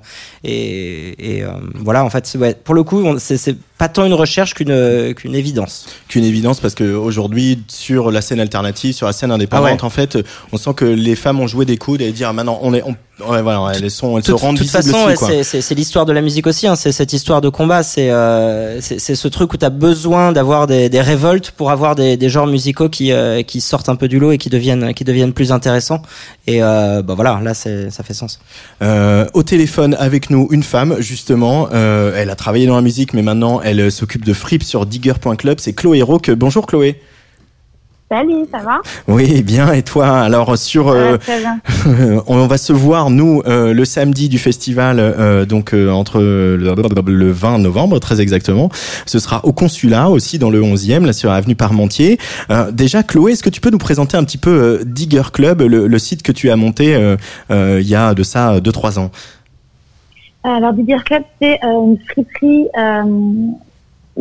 et, 0.44 1.14
et, 1.24 1.42
euh, 1.42 1.48
voilà 1.74 2.04
en 2.04 2.10
fait 2.10 2.36
ouais, 2.38 2.54
pour 2.54 2.74
le 2.74 2.82
coup 2.82 3.18
c'est 3.18 3.36
c'est 3.36 3.56
pas 3.78 3.88
tant 3.88 4.04
une 4.04 4.14
recherche 4.14 4.54
qu'une 4.54 4.70
euh, 4.70 5.14
qu'une 5.14 5.34
évidence. 5.34 5.86
qu'une 6.08 6.24
évidence 6.24 6.60
parce 6.60 6.74
que 6.74 6.94
aujourd'hui 6.94 7.62
sur 7.68 8.10
la 8.10 8.20
scène 8.20 8.40
alternative, 8.40 8.94
sur 8.94 9.06
la 9.06 9.12
scène 9.12 9.30
indépendante, 9.32 9.68
Ah 9.68 9.74
ouais. 9.74 9.84
en 9.84 9.90
fait, 9.90 10.18
on 10.52 10.58
sent 10.58 10.74
que 10.76 10.84
les 10.84 11.16
femmes 11.16 11.40
ont 11.40 11.46
joué 11.46 11.64
des 11.64 11.76
coudes 11.76 12.00
et 12.00 12.12
dire 12.12 12.28
ah, 12.28 12.32
maintenant 12.32 12.58
on 12.62 12.72
est, 12.74 12.82
on, 12.82 12.96
ouais, 13.28 13.42
voilà, 13.42 13.72
elles 13.74 13.90
sont, 13.90 14.16
elles 14.18 14.24
se 14.24 14.32
toute, 14.32 14.40
rendent 14.40 14.56
toute 14.56 14.66
visibles 14.66 14.82
façon, 14.84 14.96
aussi, 14.96 15.06
ouais, 15.06 15.14
quoi. 15.14 15.42
c'est- 15.44 15.74
l'histoire 15.74 16.06
de 16.06 16.12
la 16.12 16.20
musique 16.20 16.46
aussi. 16.46 16.66
Hein, 16.66 16.76
c'est 16.76 16.92
cette 16.92 17.12
histoire 17.12 17.40
de 17.40 17.48
combat. 17.48 17.82
C'est 17.82 18.10
euh, 18.10 18.80
c'est 18.80 19.14
ce 19.14 19.28
truc 19.28 19.52
où 19.52 19.56
tu 19.56 19.64
as 19.64 19.70
besoin 19.70 20.32
d'avoir 20.32 20.66
des, 20.66 20.88
des 20.88 21.00
révoltes 21.00 21.50
pour 21.50 21.70
avoir 21.70 21.94
des, 21.94 22.16
des 22.16 22.28
genres 22.28 22.46
musicaux 22.46 22.88
qui 22.88 23.12
euh, 23.12 23.42
qui 23.42 23.60
sortent 23.60 23.88
un 23.88 23.96
peu 23.96 24.08
du 24.08 24.18
lot 24.18 24.30
et 24.32 24.38
qui 24.38 24.50
deviennent 24.50 24.94
qui 24.94 25.04
deviennent 25.04 25.32
plus 25.32 25.52
intéressants. 25.52 26.02
Et 26.46 26.62
euh, 26.62 27.02
bah 27.02 27.14
voilà, 27.14 27.40
là 27.42 27.54
c'est 27.54 27.90
ça 27.90 28.02
fait 28.02 28.14
sens. 28.14 28.38
Euh, 28.82 29.26
au 29.34 29.42
téléphone 29.42 29.96
avec 29.98 30.30
nous 30.30 30.48
une 30.50 30.62
femme 30.62 30.96
justement. 31.00 31.68
Euh, 31.72 32.12
elle 32.16 32.30
a 32.30 32.36
travaillé 32.36 32.66
dans 32.66 32.76
la 32.76 32.82
musique, 32.82 33.14
mais 33.14 33.22
maintenant 33.22 33.60
elle 33.62 33.80
euh, 33.80 33.90
s'occupe 33.90 34.24
de 34.24 34.32
Fripp 34.32 34.62
sur 34.62 34.86
Digger.club. 34.86 35.58
C'est 35.60 35.72
Chloé 35.72 36.02
Roque. 36.02 36.30
Bonjour 36.30 36.66
Chloé. 36.66 37.00
Salut, 38.10 38.44
ça 38.52 38.58
va? 38.58 38.80
Oui, 39.08 39.42
bien. 39.42 39.72
Et 39.72 39.82
toi? 39.82 40.18
Alors 40.20 40.58
sur, 40.58 40.88
euh, 40.88 41.16
on 42.26 42.46
va 42.46 42.58
se 42.58 42.72
voir 42.72 43.08
nous 43.08 43.42
euh, 43.46 43.72
le 43.72 43.84
samedi 43.86 44.28
du 44.28 44.38
festival, 44.38 44.98
euh, 45.00 45.46
donc 45.46 45.72
euh, 45.72 45.90
entre 45.90 46.20
le, 46.20 46.56
le 46.56 47.30
20 47.32 47.58
novembre 47.58 47.98
très 48.00 48.20
exactement. 48.20 48.68
Ce 49.06 49.18
sera 49.18 49.44
au 49.44 49.52
consulat 49.52 50.10
aussi 50.10 50.38
dans 50.38 50.50
le 50.50 50.60
11e, 50.60 51.06
là 51.06 51.14
sur 51.14 51.32
avenue 51.32 51.54
Parmentier. 51.54 52.18
Euh, 52.50 52.70
déjà, 52.70 53.02
Chloé, 53.02 53.32
est-ce 53.32 53.42
que 53.42 53.50
tu 53.50 53.62
peux 53.62 53.70
nous 53.70 53.78
présenter 53.78 54.18
un 54.18 54.24
petit 54.24 54.38
peu 54.38 54.50
euh, 54.50 54.84
Digger 54.84 55.30
Club, 55.32 55.62
le, 55.62 55.86
le 55.86 55.98
site 55.98 56.22
que 56.22 56.32
tu 56.32 56.50
as 56.50 56.56
monté 56.56 56.94
euh, 56.94 57.16
euh, 57.50 57.78
il 57.80 57.88
y 57.88 57.94
a 57.94 58.12
de 58.14 58.22
ça 58.22 58.60
2-3 58.60 58.98
ans? 58.98 59.10
Alors, 60.46 60.74
Didier 60.74 60.98
Club, 61.06 61.22
c'est 61.40 61.58
euh, 61.64 61.84
une 61.86 61.98
friperie 62.06 62.68
euh, 62.78 63.02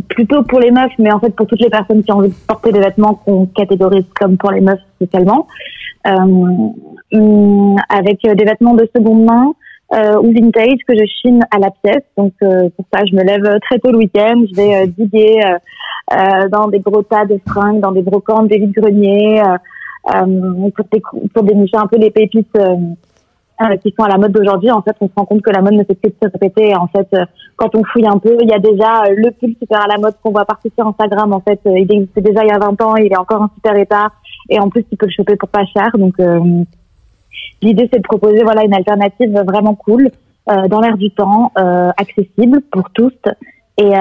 plutôt 0.07 0.43
pour 0.43 0.59
les 0.59 0.71
meufs, 0.71 0.91
mais 0.97 1.11
en 1.11 1.19
fait 1.19 1.35
pour 1.35 1.45
toutes 1.47 1.61
les 1.61 1.69
personnes 1.69 2.03
qui 2.03 2.11
ont 2.11 2.17
envie 2.17 2.29
de 2.29 2.35
porter 2.47 2.71
des 2.71 2.79
vêtements 2.79 3.13
qu'on 3.13 3.45
catégorise 3.47 4.05
comme 4.19 4.37
pour 4.37 4.51
les 4.51 4.61
meufs 4.61 4.79
spécialement, 4.95 5.47
euh, 6.07 6.11
hum, 7.13 7.75
avec 7.89 8.19
euh, 8.25 8.35
des 8.35 8.43
vêtements 8.45 8.73
de 8.73 8.89
seconde 8.95 9.23
main 9.25 9.53
euh, 9.93 10.19
ou 10.19 10.33
vintage 10.33 10.79
que 10.87 10.95
je 10.95 11.05
chine 11.21 11.43
à 11.51 11.59
la 11.59 11.69
pièce. 11.69 12.03
Donc 12.17 12.33
euh, 12.41 12.69
pour 12.75 12.85
ça, 12.91 13.05
je 13.05 13.15
me 13.15 13.23
lève 13.23 13.59
très 13.61 13.77
tôt 13.79 13.91
le 13.91 13.99
week-end, 13.99 14.43
je 14.49 14.55
vais 14.55 14.75
euh, 14.75 14.85
diguer 14.87 15.39
euh, 15.45 15.57
euh, 16.17 16.49
dans 16.49 16.67
des 16.67 16.79
gros 16.79 17.03
tas 17.03 17.25
de 17.25 17.39
fringues, 17.47 17.79
dans 17.79 17.91
des 17.91 18.01
brocantes, 18.01 18.47
des 18.47 18.57
vides-greniers, 18.57 19.41
euh, 19.41 19.57
euh, 20.15 20.69
pour, 20.75 20.85
décou- 20.91 21.29
pour 21.33 21.43
dénicher 21.43 21.77
un 21.77 21.87
peu 21.87 21.97
les 21.97 22.09
pépites. 22.11 22.57
Euh, 23.61 23.77
qui 23.77 23.93
sont 23.97 24.03
à 24.03 24.09
la 24.09 24.17
mode 24.17 24.31
d'aujourd'hui, 24.31 24.71
en 24.71 24.81
fait, 24.81 24.95
on 24.99 25.07
se 25.07 25.13
rend 25.15 25.25
compte 25.25 25.41
que 25.41 25.51
la 25.51 25.61
mode 25.61 25.73
ne 25.73 25.83
fait 25.83 25.95
que 25.95 26.09
se 26.09 26.29
répéter. 26.31 26.75
En 26.75 26.87
fait, 26.87 27.07
euh, 27.13 27.25
quand 27.55 27.75
on 27.75 27.83
fouille 27.83 28.07
un 28.07 28.17
peu, 28.17 28.35
il 28.41 28.49
y 28.49 28.53
a 28.53 28.59
déjà 28.59 29.03
euh, 29.03 29.13
le 29.15 29.31
pull 29.31 29.55
super 29.59 29.81
à 29.81 29.87
la 29.87 29.97
mode 29.97 30.15
qu'on 30.23 30.31
voit 30.31 30.45
partout 30.45 30.69
sur 30.75 30.87
Instagram. 30.87 31.33
En 31.33 31.39
fait, 31.39 31.59
euh, 31.67 31.77
il 31.77 31.91
existait 31.91 32.21
déjà 32.21 32.43
il 32.43 32.47
y 32.47 32.51
a 32.51 32.57
20 32.57 32.81
ans, 32.81 32.95
il 32.95 33.11
est 33.11 33.17
encore 33.17 33.41
en 33.43 33.49
super 33.53 33.75
état. 33.75 34.07
Et 34.49 34.59
en 34.59 34.69
plus, 34.69 34.83
tu 34.83 34.97
peux 34.97 35.05
le 35.05 35.11
choper 35.11 35.35
pour 35.35 35.49
pas 35.49 35.65
cher. 35.65 35.91
Donc, 35.97 36.19
euh, 36.19 36.63
l'idée, 37.61 37.87
c'est 37.93 37.99
de 37.99 38.07
proposer 38.07 38.43
voilà 38.43 38.63
une 38.63 38.73
alternative 38.73 39.31
vraiment 39.47 39.75
cool, 39.75 40.09
dans 40.45 40.81
l'air 40.81 40.97
du 40.97 41.09
temps, 41.11 41.53
accessible 41.55 42.61
pour 42.69 42.89
tous. 42.89 43.13
Et 43.77 43.93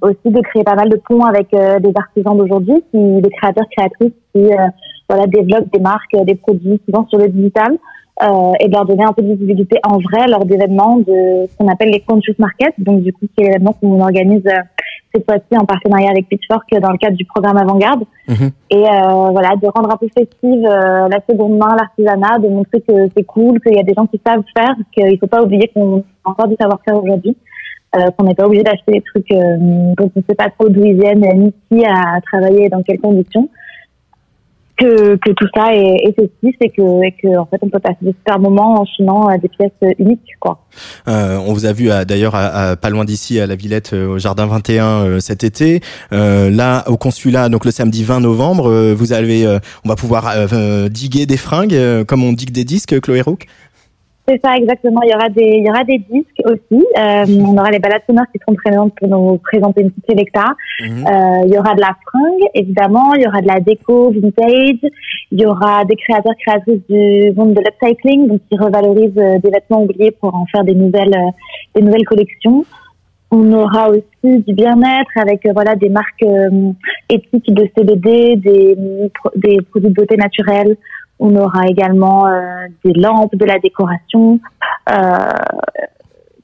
aussi 0.00 0.30
de 0.30 0.40
créer 0.40 0.64
pas 0.64 0.74
mal 0.74 0.88
de 0.88 0.96
ponts 0.96 1.24
avec 1.24 1.50
des 1.50 1.92
artisans 1.94 2.36
d'aujourd'hui, 2.36 2.82
qui, 2.90 3.20
des 3.20 3.30
créateurs, 3.30 3.66
créatrices 3.76 4.14
qui 4.34 4.48
voilà 5.08 5.26
développent 5.26 5.70
des 5.70 5.80
marques, 5.80 6.16
des 6.24 6.34
produits 6.36 6.80
souvent 6.86 7.06
sur 7.08 7.18
le 7.18 7.28
digital 7.28 7.76
euh, 8.22 8.52
et 8.60 8.68
de 8.68 8.72
leur 8.72 8.84
donner 8.84 9.04
un 9.04 9.12
peu 9.12 9.22
de 9.22 9.32
visibilité 9.32 9.78
en 9.82 9.98
vrai 9.98 10.28
lors 10.28 10.44
d'événements 10.44 10.98
de 10.98 11.46
ce 11.48 11.56
qu'on 11.58 11.68
appelle 11.68 11.90
les 11.90 12.00
conscious 12.00 12.34
markets. 12.38 12.74
Donc 12.78 13.02
du 13.02 13.12
coup, 13.12 13.26
c'est 13.36 13.44
l'événement 13.44 13.72
qu'on 13.72 14.00
organise 14.00 14.46
euh, 14.46 14.60
cette 15.12 15.24
fois-ci 15.24 15.58
en 15.58 15.64
partenariat 15.64 16.10
avec 16.10 16.28
Pitchfork 16.28 16.64
euh, 16.74 16.80
dans 16.80 16.90
le 16.90 16.98
cadre 16.98 17.16
du 17.16 17.24
programme 17.24 17.56
Avant-Garde. 17.56 18.04
Mhm. 18.28 18.50
Et 18.70 18.84
euh, 18.84 19.30
voilà, 19.30 19.56
de 19.60 19.66
rendre 19.66 19.92
un 19.92 19.96
peu 19.96 20.08
festive 20.16 20.64
euh, 20.64 21.08
la 21.08 21.20
seconde 21.28 21.58
main, 21.58 21.74
l'artisanat, 21.76 22.38
de 22.38 22.48
montrer 22.48 22.80
que 22.80 23.08
c'est 23.16 23.24
cool, 23.24 23.60
qu'il 23.60 23.74
y 23.74 23.80
a 23.80 23.84
des 23.84 23.94
gens 23.94 24.06
qui 24.06 24.20
savent 24.24 24.44
faire, 24.56 24.74
qu'il 24.92 25.18
faut 25.18 25.26
pas 25.26 25.42
oublier 25.42 25.70
qu'on 25.74 25.98
a 26.24 26.30
encore 26.30 26.48
du 26.48 26.56
savoir-faire 26.58 27.02
aujourd'hui. 27.02 27.36
Euh, 27.96 28.10
qu'on 28.16 28.24
n'est 28.24 28.34
pas 28.34 28.46
obligé 28.46 28.64
d'acheter 28.64 28.90
des 28.90 29.02
trucs 29.02 29.30
euh, 29.30 29.56
dont 29.96 30.10
on 30.16 30.18
ne 30.18 30.24
sait 30.28 30.34
pas 30.34 30.50
trop 30.50 30.68
d'où 30.68 30.84
ils 30.84 30.98
viennent, 30.98 31.24
ni 31.36 31.52
qui 31.70 31.84
a 31.84 32.20
travaillé 32.22 32.64
et 32.64 32.68
dans 32.68 32.82
quelles 32.82 32.98
conditions 32.98 33.48
que, 34.76 35.16
que 35.16 35.30
tout 35.32 35.46
ça 35.54 35.74
est, 35.74 36.08
est 36.08 36.14
ceci, 36.18 36.56
c'est 36.60 36.68
que, 36.68 37.04
et 37.06 37.12
que 37.22 37.36
en 37.38 37.46
fait 37.46 37.58
on 37.62 37.68
peut 37.68 37.78
passer 37.78 37.98
des 38.02 38.12
super 38.12 38.38
moments 38.38 38.80
en 38.80 38.84
chinant 38.84 39.28
des 39.38 39.48
pièces 39.48 39.94
uniques 39.98 40.20
quoi. 40.40 40.64
Euh, 41.08 41.38
on 41.46 41.52
vous 41.52 41.66
a 41.66 41.72
vu 41.72 41.88
d'ailleurs 42.06 42.34
à, 42.34 42.70
à- 42.70 42.76
pas 42.76 42.90
loin 42.90 43.04
d'ici 43.04 43.38
à 43.38 43.46
la 43.46 43.54
Villette 43.54 43.92
euh, 43.92 44.08
au 44.08 44.18
Jardin 44.18 44.46
21 44.46 44.84
euh, 44.86 45.20
cet 45.20 45.44
été. 45.44 45.80
Euh, 46.12 46.50
là 46.50 46.84
au 46.88 46.96
consulat 46.96 47.48
donc 47.48 47.64
le 47.64 47.70
samedi 47.70 48.02
20 48.04 48.20
novembre, 48.20 48.68
euh, 48.70 48.94
vous 48.94 49.12
allez 49.12 49.44
euh, 49.46 49.58
on 49.84 49.88
va 49.88 49.96
pouvoir 49.96 50.24
diguer 50.90 51.26
des 51.26 51.36
fringues 51.36 52.04
comme 52.06 52.24
on 52.24 52.32
digue 52.32 52.50
des 52.50 52.64
disques 52.64 53.00
Chloé 53.00 53.20
Rook. 53.20 53.46
C'est 54.26 54.40
ça 54.42 54.56
exactement. 54.56 55.02
Il 55.02 55.10
y 55.10 55.14
aura 55.14 55.28
des, 55.28 55.58
il 55.58 55.66
y 55.66 55.70
aura 55.70 55.84
des 55.84 55.98
disques 55.98 56.42
aussi. 56.46 56.84
Euh, 56.98 57.26
on 57.46 57.58
aura 57.58 57.70
les 57.70 57.78
balades 57.78 58.02
sonores 58.06 58.24
qui 58.32 58.38
seront 58.38 58.54
présentes 58.54 58.94
pour 58.96 59.08
nous 59.08 59.36
présenter 59.38 59.82
une 59.82 59.90
petite 59.90 60.06
sélecta. 60.08 60.44
Mhm. 60.80 61.06
Euh, 61.06 61.42
il 61.46 61.52
y 61.52 61.58
aura 61.58 61.74
de 61.74 61.80
la 61.80 61.94
fringue, 62.06 62.48
évidemment. 62.54 63.12
Il 63.14 63.22
y 63.22 63.26
aura 63.26 63.42
de 63.42 63.46
la 63.46 63.60
déco 63.60 64.10
vintage. 64.10 64.90
Il 65.30 65.40
y 65.40 65.46
aura 65.46 65.84
des 65.84 65.96
créateurs 65.96 66.34
créatrices 66.38 66.80
du 66.88 67.32
monde 67.36 67.54
de 67.54 67.60
l'upcycling, 67.60 68.28
donc 68.28 68.40
qui 68.48 68.56
revalorisent 68.56 69.18
euh, 69.18 69.38
des 69.40 69.50
vêtements 69.50 69.82
oubliés 69.82 70.12
pour 70.12 70.34
en 70.34 70.46
faire 70.46 70.64
des 70.64 70.74
nouvelles, 70.74 71.14
euh, 71.14 71.30
des 71.74 71.82
nouvelles 71.82 72.04
collections. 72.04 72.64
On 73.30 73.52
aura 73.52 73.90
aussi 73.90 74.38
du 74.46 74.54
bien-être 74.54 75.10
avec 75.16 75.44
euh, 75.44 75.52
voilà 75.52 75.74
des 75.74 75.88
marques 75.88 76.24
éthiques 77.10 77.52
de 77.52 77.68
CBD, 77.76 78.36
des, 78.36 78.76
des 79.36 79.60
produits 79.62 79.90
de 79.90 79.94
beauté 79.94 80.16
naturelle. 80.16 80.76
On 81.26 81.34
aura 81.36 81.66
également 81.68 82.26
euh, 82.26 82.66
des 82.84 82.92
lampes, 82.92 83.34
de 83.34 83.46
la 83.46 83.58
décoration. 83.58 84.40
Euh, 84.90 85.32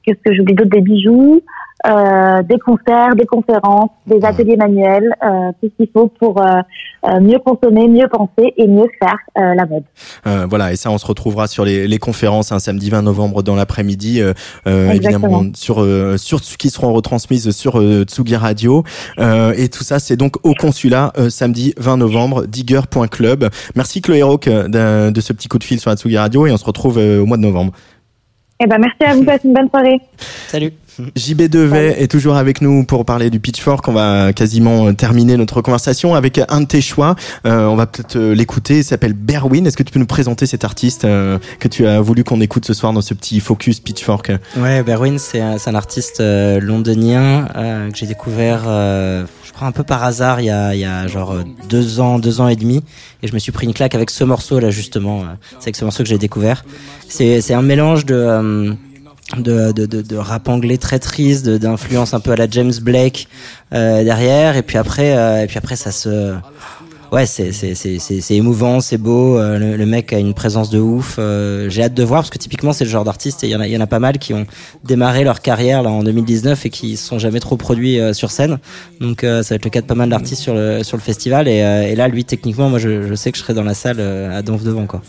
Qu'est-ce 0.03 0.17
que 0.25 0.33
j'oublie 0.33 0.55
d'autre 0.55 0.71
Des 0.71 0.81
bijoux, 0.81 1.41
euh, 1.85 2.43
des 2.43 2.59
concerts, 2.59 3.15
des 3.15 3.25
conférences, 3.25 3.89
des 4.07 4.23
ateliers 4.23 4.57
manuels, 4.57 5.15
euh, 5.23 5.51
tout 5.61 5.69
ce 5.71 5.83
qu'il 5.83 5.91
faut 5.91 6.07
pour 6.07 6.41
euh, 6.41 6.61
euh, 7.07 7.19
mieux 7.19 7.39
consommer, 7.39 7.87
mieux 7.87 8.07
penser 8.07 8.53
et 8.57 8.67
mieux 8.67 8.87
faire 9.01 9.17
euh, 9.37 9.55
la 9.55 9.65
mode. 9.65 9.83
Euh, 10.27 10.45
voilà, 10.47 10.71
et 10.71 10.75
ça, 10.75 10.91
on 10.91 10.97
se 10.97 11.05
retrouvera 11.05 11.47
sur 11.47 11.65
les, 11.65 11.87
les 11.87 11.97
conférences 11.97 12.51
un 12.51 12.59
samedi 12.59 12.89
20 12.89 13.01
novembre 13.01 13.41
dans 13.41 13.55
l'après-midi, 13.55 14.21
euh, 14.21 14.33
euh, 14.67 14.91
évidemment 14.91 15.45
sur 15.55 15.81
euh, 15.81 16.17
sur 16.17 16.41
qui 16.41 16.69
seront 16.69 16.93
retransmises 16.93 17.49
sur 17.51 17.79
euh, 17.79 18.03
Tsugi 18.03 18.35
Radio. 18.35 18.83
Euh, 19.19 19.53
et 19.57 19.69
tout 19.69 19.83
ça, 19.83 19.99
c'est 19.99 20.15
donc 20.15 20.35
au 20.45 20.53
consulat 20.53 21.11
euh, 21.17 21.29
samedi 21.29 21.73
20 21.77 21.97
novembre, 21.97 22.45
digger.club. 22.45 23.49
Merci 23.75 24.01
Chloé 24.01 24.21
Rock 24.21 24.47
euh, 24.47 24.67
de, 24.67 25.11
de 25.11 25.21
ce 25.21 25.33
petit 25.33 25.47
coup 25.47 25.57
de 25.57 25.63
fil 25.63 25.79
sur 25.79 25.89
la 25.89 25.95
Tsugi 25.95 26.17
Radio 26.17 26.45
et 26.45 26.51
on 26.51 26.57
se 26.57 26.65
retrouve 26.65 26.99
euh, 26.99 27.21
au 27.21 27.25
mois 27.25 27.37
de 27.37 27.41
novembre. 27.41 27.73
Eh 28.63 28.67
ben 28.67 28.77
merci 28.77 29.03
à 29.03 29.15
vous, 29.15 29.23
passez 29.23 29.47
une 29.47 29.55
bonne 29.55 29.69
soirée. 29.69 29.99
Salut. 30.47 30.71
JB 31.15 31.43
Devet 31.43 32.01
est 32.01 32.09
toujours 32.09 32.35
avec 32.35 32.61
nous 32.61 32.83
pour 32.83 33.05
parler 33.05 33.29
du 33.29 33.39
Pitchfork. 33.39 33.87
On 33.87 33.93
va 33.93 34.33
quasiment 34.33 34.87
euh, 34.87 34.93
terminer 34.93 35.37
notre 35.37 35.61
conversation 35.61 36.15
avec 36.15 36.41
un 36.49 36.61
de 36.61 36.65
tes 36.65 36.81
choix. 36.81 37.15
Euh, 37.45 37.65
on 37.65 37.75
va 37.75 37.85
peut-être 37.87 38.17
euh, 38.17 38.35
l'écouter. 38.35 38.79
Il 38.79 38.83
s'appelle 38.83 39.13
Berwin. 39.13 39.65
Est-ce 39.65 39.77
que 39.77 39.83
tu 39.83 39.91
peux 39.91 39.99
nous 39.99 40.05
présenter 40.05 40.45
cet 40.45 40.63
artiste 40.63 41.05
euh, 41.05 41.39
que 41.59 41.67
tu 41.67 41.87
as 41.87 42.01
voulu 42.01 42.23
qu'on 42.23 42.41
écoute 42.41 42.65
ce 42.65 42.73
soir 42.73 42.93
dans 42.93 43.01
ce 43.01 43.13
petit 43.13 43.39
focus 43.39 43.79
Pitchfork? 43.79 44.31
Ouais, 44.57 44.83
Berwin, 44.83 45.17
c'est 45.17 45.41
un, 45.41 45.75
artiste 45.75 46.19
euh, 46.19 46.59
londonien 46.59 47.47
que 47.91 47.97
j'ai 47.97 48.05
découvert, 48.05 48.63
je 48.63 49.53
crois 49.53 49.67
un 49.67 49.71
peu 49.71 49.83
par 49.83 50.03
hasard, 50.03 50.41
il 50.41 50.45
y 50.45 50.49
a, 50.49 50.75
il 50.75 50.79
y 50.81 50.85
a 50.85 51.07
genre 51.07 51.35
deux 51.69 51.99
ans, 51.99 52.19
deux 52.19 52.41
ans 52.41 52.47
et 52.47 52.55
demi, 52.55 52.83
et 53.23 53.27
je 53.27 53.33
me 53.33 53.39
suis 53.39 53.51
pris 53.51 53.65
une 53.65 53.73
claque 53.73 53.95
avec 53.95 54.09
ce 54.09 54.23
morceau 54.23 54.59
là 54.59 54.69
justement. 54.69 55.23
c'est 55.59 55.65
avec 55.65 55.75
ce 55.75 55.85
morceau 55.85 56.03
que 56.03 56.09
j'ai 56.09 56.17
découvert. 56.17 56.65
C'est 57.07 57.41
c'est 57.41 57.53
un 57.53 57.61
mélange 57.61 58.05
de 58.05 58.75
de, 59.37 59.71
de, 59.71 59.85
de, 59.85 60.01
de 60.01 60.15
rap 60.17 60.49
anglais 60.49 60.77
très 60.77 60.99
triste, 60.99 61.47
d'influence 61.47 62.13
un 62.13 62.19
peu 62.19 62.31
à 62.31 62.35
la 62.35 62.49
James 62.49 62.73
Blake 62.81 63.27
euh, 63.73 64.03
derrière, 64.03 64.57
et 64.57 64.63
puis 64.63 64.77
après, 64.77 65.15
euh, 65.15 65.43
et 65.43 65.47
puis 65.47 65.57
après 65.57 65.75
ça 65.75 65.91
se 65.91 66.33
Ouais, 67.11 67.25
c'est 67.25 67.51
c'est 67.51 67.75
c'est 67.75 67.99
c'est 67.99 68.35
émouvant, 68.35 68.79
c'est 68.79 68.97
beau. 68.97 69.37
euh, 69.37 69.59
le, 69.59 69.75
le 69.75 69.85
mec 69.85 70.13
a 70.13 70.17
une 70.19 70.33
présence 70.33 70.69
de 70.69 70.79
ouf. 70.79 71.17
euh, 71.19 71.69
J'ai 71.69 71.83
hâte 71.83 71.93
de 71.93 72.03
voir 72.03 72.21
parce 72.21 72.29
que 72.29 72.37
typiquement 72.37 72.71
c'est 72.71 72.85
le 72.85 72.89
genre 72.89 73.03
d'artiste 73.03 73.43
il 73.43 73.49
y 73.49 73.55
en 73.55 73.59
a 73.59 73.67
il 73.67 73.73
y 73.73 73.75
en 73.77 73.81
a 73.81 73.87
pas 73.87 73.99
mal 73.99 74.17
qui 74.17 74.33
ont 74.33 74.45
démarré 74.85 75.25
leur 75.25 75.41
carrière 75.41 75.83
là 75.83 75.89
en 75.89 76.03
2019 76.03 76.65
et 76.65 76.69
qui 76.69 76.95
se 76.95 77.05
sont 77.05 77.19
jamais 77.19 77.41
trop 77.41 77.57
produits 77.57 77.99
euh, 77.99 78.13
sur 78.13 78.31
scène. 78.31 78.59
Donc 79.01 79.21
ça 79.23 79.41
va 79.41 79.55
être 79.55 79.65
le 79.65 79.69
cas 79.69 79.81
de 79.81 79.87
pas 79.87 79.95
mal 79.95 80.09
d'artistes 80.09 80.41
sur 80.41 80.53
le 80.53 80.83
sur 80.83 80.95
le 80.95 81.01
festival 81.01 81.49
et, 81.49 81.57
et 81.57 81.95
là 81.97 82.07
lui 82.07 82.23
techniquement 82.23 82.69
moi 82.69 82.79
je, 82.79 83.05
je 83.07 83.13
sais 83.15 83.31
que 83.33 83.37
je 83.37 83.43
serai 83.43 83.53
dans 83.53 83.63
la 83.63 83.73
salle 83.73 83.99
à 83.99 84.41
donf 84.41 84.63
devant 84.63 84.85
quoi. 84.85 85.01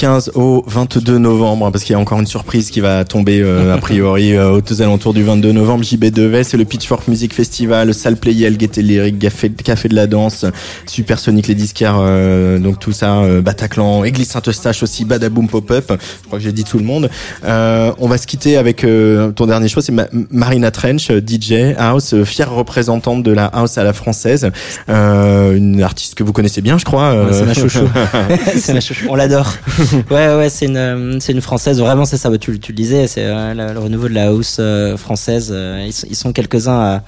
15 0.00 0.30
au 0.34 0.64
22 0.66 1.18
novembre, 1.18 1.66
hein, 1.66 1.70
parce 1.70 1.84
qu'il 1.84 1.92
y 1.92 1.96
a 1.96 1.98
encore 1.98 2.18
une 2.20 2.26
surprise 2.26 2.70
qui 2.70 2.80
va 2.80 3.04
tomber 3.04 3.42
euh, 3.42 3.74
a 3.74 3.76
priori 3.82 4.34
euh, 4.34 4.58
aux 4.58 4.82
alentours 4.82 5.12
du 5.12 5.22
22 5.22 5.52
novembre. 5.52 5.84
JB 5.84 6.06
Devet, 6.06 6.42
c'est 6.42 6.56
le 6.56 6.64
Pitchfork 6.64 7.06
Music 7.06 7.34
Festival, 7.34 7.92
Salle 7.92 8.16
Playel, 8.16 8.56
Gaieté 8.56 8.80
Lyrique, 8.80 9.18
Café, 9.18 9.50
Café 9.50 9.90
de 9.90 9.94
la 9.94 10.06
Danse, 10.06 10.46
Supersonic 10.86 11.48
les 11.48 11.54
disquaires, 11.54 11.98
euh, 12.00 12.58
donc 12.58 12.78
tout 12.78 12.92
ça, 12.92 13.18
euh, 13.18 13.42
Bataclan, 13.42 14.02
Église 14.04 14.28
Saint-Eustache 14.28 14.82
aussi, 14.82 15.04
Badaboom 15.04 15.48
Pop-Up. 15.48 15.92
Je 16.22 16.26
crois 16.28 16.38
que 16.38 16.44
j'ai 16.46 16.52
dit 16.52 16.64
tout 16.64 16.78
le 16.78 16.84
monde. 16.84 17.10
Euh, 17.44 17.92
on 17.98 18.08
va 18.08 18.16
se 18.16 18.26
quitter 18.26 18.56
avec 18.56 18.84
euh, 18.84 19.32
ton 19.32 19.44
dernier 19.46 19.68
choix, 19.68 19.82
c'est 19.82 19.92
Ma- 19.92 20.08
Marina 20.30 20.70
Trench, 20.70 21.10
DJ 21.10 21.74
House, 21.76 22.14
fière 22.24 22.50
représentante 22.50 23.22
de 23.22 23.32
la 23.32 23.44
House 23.44 23.76
à 23.76 23.84
la 23.84 23.92
française, 23.92 24.50
euh, 24.88 25.54
une 25.54 25.82
artiste 25.82 26.14
que 26.14 26.22
vous 26.22 26.32
connaissez 26.32 26.62
bien, 26.62 26.78
je 26.78 26.86
crois. 26.86 27.26
Ouais, 27.26 27.32
c'est 27.34 27.44
ma 27.44 27.52
chouchou. 27.52 27.86
c'est 28.56 28.72
ma 28.72 28.80
chouchou. 28.80 29.04
On 29.10 29.14
l'adore. 29.14 29.52
ouais, 30.10 30.34
ouais, 30.36 30.48
c'est 30.48 30.66
une, 30.66 30.76
euh, 30.76 31.20
c'est 31.20 31.32
une 31.32 31.40
française. 31.40 31.80
Vraiment, 31.80 32.04
c'est 32.04 32.16
ça. 32.16 32.30
Tu, 32.38 32.58
tu 32.58 32.72
le 32.72 32.76
disais, 32.76 33.06
c'est 33.06 33.24
euh, 33.24 33.54
le, 33.54 33.78
renouveau 33.78 34.08
de 34.08 34.14
la 34.14 34.28
house 34.28 34.58
euh, 34.60 34.96
française. 34.96 35.52
ils, 35.54 35.88
ils 36.08 36.16
sont 36.16 36.32
quelques-uns 36.32 36.78
à, 36.80 37.02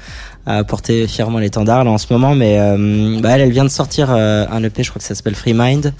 à 0.44 0.64
porter 0.64 1.06
fièrement 1.06 1.38
l'étendard 1.38 1.84
là 1.84 1.90
en 1.90 1.98
ce 1.98 2.12
moment, 2.12 2.34
mais 2.34 2.58
euh, 2.58 3.20
bah, 3.20 3.30
elle, 3.34 3.42
elle 3.42 3.52
vient 3.52 3.64
de 3.64 3.68
sortir 3.70 4.08
euh, 4.10 4.44
un 4.50 4.62
EP. 4.64 4.82
Je 4.82 4.90
crois 4.90 4.98
que 5.00 5.06
ça 5.06 5.14
s'appelle 5.14 5.36
Free 5.36 5.54
Mind. 5.54 5.92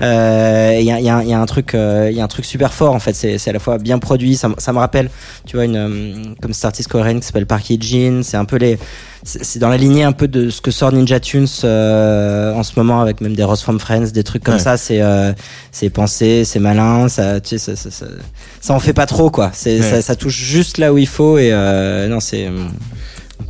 Euh, 0.00 0.76
Il 0.78 0.84
y, 0.86 0.92
a, 0.92 1.00
il 1.00 1.04
y, 1.04 1.10
a, 1.10 1.22
il 1.22 1.28
y 1.28 1.32
a 1.34 1.40
un 1.40 1.46
truc, 1.46 1.74
euh, 1.74 2.08
il 2.10 2.16
y 2.16 2.20
a 2.20 2.24
un 2.24 2.28
truc 2.28 2.44
super 2.44 2.72
fort 2.72 2.94
en 2.94 3.00
fait. 3.00 3.14
C'est 3.14 3.38
c'est 3.38 3.50
à 3.50 3.52
la 3.52 3.58
fois 3.58 3.78
bien 3.78 3.98
produit. 3.98 4.36
Ça, 4.36 4.48
me- 4.48 4.54
ça 4.58 4.72
me 4.72 4.78
rappelle, 4.78 5.10
tu 5.46 5.56
vois, 5.56 5.64
une 5.64 5.76
euh, 5.76 6.22
comme 6.40 6.52
cette 6.52 6.64
artiste 6.66 6.88
coréenne 6.88 7.20
qui 7.20 7.26
s'appelle 7.26 7.46
Parky 7.46 7.78
Jean. 7.80 8.22
C'est 8.22 8.36
un 8.36 8.44
peu 8.44 8.56
les 8.56 8.78
c'est 9.24 9.58
dans 9.58 9.68
la 9.68 9.76
lignée 9.76 10.04
un 10.04 10.12
peu 10.12 10.28
de 10.28 10.48
ce 10.48 10.60
que 10.60 10.70
sort 10.70 10.92
Ninja 10.92 11.18
Tunes 11.18 11.46
euh, 11.64 12.54
en 12.54 12.62
ce 12.62 12.72
moment 12.76 13.00
avec 13.00 13.20
même 13.20 13.34
des 13.34 13.42
Rose 13.42 13.60
from 13.60 13.80
Friends, 13.80 14.12
des 14.14 14.22
trucs 14.22 14.44
comme 14.44 14.54
Ouais. 14.54 14.60
ça. 14.60 14.76
C'est 14.76 15.02
euh, 15.02 15.32
c'est 15.72 15.90
pensé, 15.90 16.44
c'est 16.44 16.60
malin, 16.60 17.08
ça, 17.08 17.40
tu 17.40 17.58
sais, 17.58 17.58
ça, 17.58 17.74
ça, 17.74 17.90
ça, 17.90 18.06
ça 18.60 18.74
en 18.74 18.78
fait 18.78 18.92
pas 18.92 19.06
trop 19.06 19.28
quoi. 19.30 19.50
C'est 19.52 19.80
Ouais. 19.80 19.82
ça, 19.90 20.02
ça 20.02 20.14
touche 20.14 20.36
juste 20.36 20.78
là 20.78 20.92
où 20.92 20.98
il 20.98 21.08
faut 21.08 21.36
et 21.36 21.50
euh, 21.52 22.06
non 22.06 22.20
c'est 22.20 22.48
bien. 22.48 22.68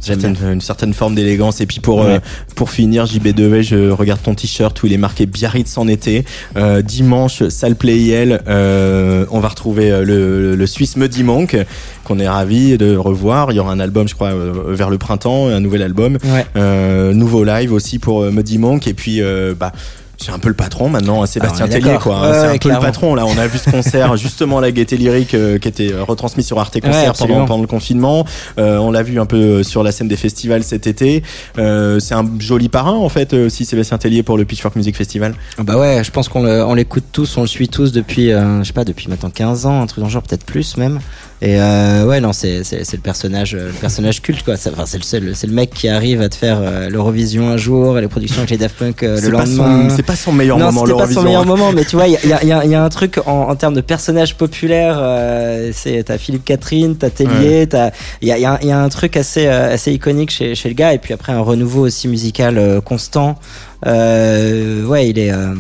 Certaine, 0.01 0.37
une 0.53 0.61
certaine 0.61 0.95
forme 0.95 1.15
d'élégance. 1.15 1.61
Et 1.61 1.67
puis 1.67 1.81
pour 1.81 1.99
Ouais. 1.99 2.15
euh, 2.15 2.19
pour 2.55 2.71
finir 2.71 3.05
JB2V 3.07 3.63
je 3.63 3.91
regarde 3.91 4.21
ton 4.23 4.35
t-shirt 4.35 4.81
où 4.83 4.87
il 4.87 4.93
est 4.93 4.97
marqué 4.99 5.27
Biarritz 5.27 5.77
en 5.79 5.89
été. 5.89 6.25
Euh, 6.57 6.83
dimanche 6.83 7.49
salle 7.49 7.75
Playel 7.77 8.43
euh, 8.49 9.27
on 9.31 9.41
va 9.41 9.49
retrouver 9.49 9.91
euh, 9.91 10.05
le, 10.05 10.55
le 10.57 10.67
Suisse 10.67 10.97
Muddy 10.97 11.25
Monk 11.25 11.57
qu'on 12.05 12.19
est 12.19 12.29
ravi 12.29 12.79
de 12.79 12.97
revoir. 12.97 13.51
Il 13.53 13.57
y 13.57 13.61
aura 13.61 13.73
un 13.73 13.81
album 13.81 14.09
je 14.09 14.15
crois 14.15 14.33
vers 14.69 14.91
le 14.91 14.99
printemps 14.99 15.49
un 15.49 15.61
nouvel 15.61 15.83
album. 15.83 16.19
Ouais. 16.25 16.47
euh, 16.57 17.13
nouveau 17.13 17.45
live 17.45 17.73
aussi 17.73 17.99
pour 17.99 18.23
Muddy 18.31 18.59
Monk 18.59 18.87
et 18.87 18.95
puis 18.95 19.21
euh, 19.23 19.55
bah 19.59 19.73
c'est 20.21 20.33
un 20.33 20.39
peu 20.39 20.49
le 20.49 20.55
patron 20.55 20.89
maintenant, 20.89 21.25
Sébastien 21.27 21.67
Ah, 21.67 21.73
Tellier, 21.73 21.97
quoi. 22.03 22.17
hein. 22.17 22.33
C'est 22.33 22.55
un 22.55 22.59
peu 22.59 22.69
le 22.71 22.79
patron, 22.81 23.15
là. 23.15 23.25
On 23.25 23.39
a 23.39 23.47
vu 23.47 23.57
ce 23.59 23.71
concert, 23.71 24.17
justement, 24.19 24.59
la 24.61 24.73
Gaieté 24.73 24.97
Lyrique, 24.97 25.35
euh, 25.35 25.59
qui 25.59 25.69
était 25.69 25.93
euh, 25.93 26.03
retransmis 26.03 26.43
sur 26.43 26.59
Arte 26.59 26.81
Concert 26.81 27.13
pendant, 27.15 27.47
pendant 27.47 27.61
le 27.63 27.69
confinement. 27.69 28.25
Euh, 28.59 28.79
on 28.79 28.91
l'a 28.91 29.03
vu 29.03 29.21
un 29.21 29.27
peu 29.27 29.37
euh, 29.37 29.63
sur 29.63 29.83
la 29.85 29.93
scène 29.93 30.09
des 30.09 30.17
festivals 30.17 30.65
cet 30.65 30.87
été. 30.89 31.23
Euh, 31.59 32.01
c'est 32.01 32.15
un 32.15 32.29
joli 32.41 32.69
parrain, 32.69 32.95
en 32.97 33.09
fait, 33.09 33.33
aussi, 33.33 33.65
Sébastien 33.65 33.97
Tellier 33.99 34.23
pour 34.25 34.37
le 34.37 34.45
Pitchfork 34.45 34.75
Music 34.77 34.97
Festival. 34.97 35.35
Bah 35.59 35.79
ouais, 35.79 36.03
je 36.03 36.11
pense 36.11 36.29
qu'on 36.29 36.75
l'écoute 36.75 37.05
tous, 37.13 37.37
on 37.37 37.43
le 37.43 37.47
suit 37.47 37.69
tous 37.69 37.93
depuis, 37.93 38.33
euh, 38.33 38.61
je 38.63 38.67
sais 38.69 38.73
pas, 38.73 38.85
depuis 38.85 39.09
maintenant 39.09 39.31
15 39.31 39.67
ans, 39.67 39.83
un 39.83 39.87
truc 39.87 40.01
dans 40.01 40.07
le 40.07 40.13
genre, 40.13 40.23
peut-être 40.23 40.45
plus 40.45 40.77
même. 40.77 40.99
Et 41.41 41.61
euh, 41.61 42.05
ouais, 42.05 42.21
non, 42.21 42.33
c'est 42.33 42.65
c'est 42.65 42.85
c'est 42.85 42.97
le 42.97 43.03
personnage, 43.03 43.55
euh, 43.55 43.69
le 43.69 43.73
personnage 43.73 44.23
culte 44.23 44.43
quoi. 44.45 44.57
C'est- 44.57 44.71
Enfin, 44.71 44.87
c'est 44.87 44.99
le 44.99 45.05
seul, 45.05 45.31
c'est 45.37 45.47
le 45.47 45.53
mec 45.53 45.71
qui 45.71 45.89
arrive 45.89 46.21
à 46.21 46.29
te 46.29 46.35
faire 46.35 46.59
euh, 46.61 46.91
l'Eurovision 46.91 47.49
un 47.49 47.57
jour, 47.57 47.97
et 47.97 48.01
les 48.01 48.09
productions 48.09 48.39
avec 48.39 48.51
les 48.51 48.57
Daft 48.59 48.77
Punk 48.77 49.03
euh, 49.05 49.15
le 49.15 49.21
C'est 49.23 49.31
pas 49.31 49.47
son- 49.47 49.57
lendemain. 49.63 49.89
c'est 49.95 50.03
pas 50.03 50.17
son 50.17 50.33
meilleur 50.33 50.59
non, 50.59 50.67
moment, 50.67 50.81
c'était 50.81 50.93
pas 50.99 51.07
son 51.07 51.23
l'Eurovision, 51.23 51.23
meilleur 51.23 51.43
hein. 51.43 51.45
moment, 51.45 51.73
mais 51.73 51.85
tu 51.85 51.95
vois, 51.95 52.09
il 52.09 52.15
y 52.15 52.17
a, 52.33 52.43
il 52.43 52.49
y 52.49 52.67
y 52.69 52.71
y 52.71 52.75
a 52.75 52.83
un 52.83 52.89
truc 52.89 53.19
en, 53.27 53.49
en 53.49 53.55
termes 53.55 53.75
de 53.75 53.81
personnage 53.81 54.35
populaire. 54.37 54.97
euh, 55.01 55.71
c'est 55.73 56.03
t'as 56.05 56.19
Philippe 56.19 56.45
Catherine, 56.45 56.97
t'as 56.97 57.11
Tellier, 57.11 57.69
t'as 57.69 57.91
il 58.21 58.27
y 58.29 58.33
a, 58.33 58.39
il 58.39 58.43
y, 58.43 58.71
a, 58.73 58.79
a 58.79 58.83
un 58.83 58.89
truc 58.89 59.17
assez 59.17 59.47
assez 59.47 59.93
iconique 59.93 60.31
chez 60.33 60.57
chez 60.57 60.69
le 60.69 60.75
gars, 60.75 60.93
et 60.93 60.99
puis 60.99 61.15
après 61.15 61.33
un 61.33 61.41
renouveau 61.41 61.83
aussi 61.87 62.09
musical 62.09 62.81
constant. 62.85 63.39
Euh, 63.87 64.85
ouais, 64.87 65.09
il 65.09 65.19
est, 65.19 65.31
euh, 65.31 65.55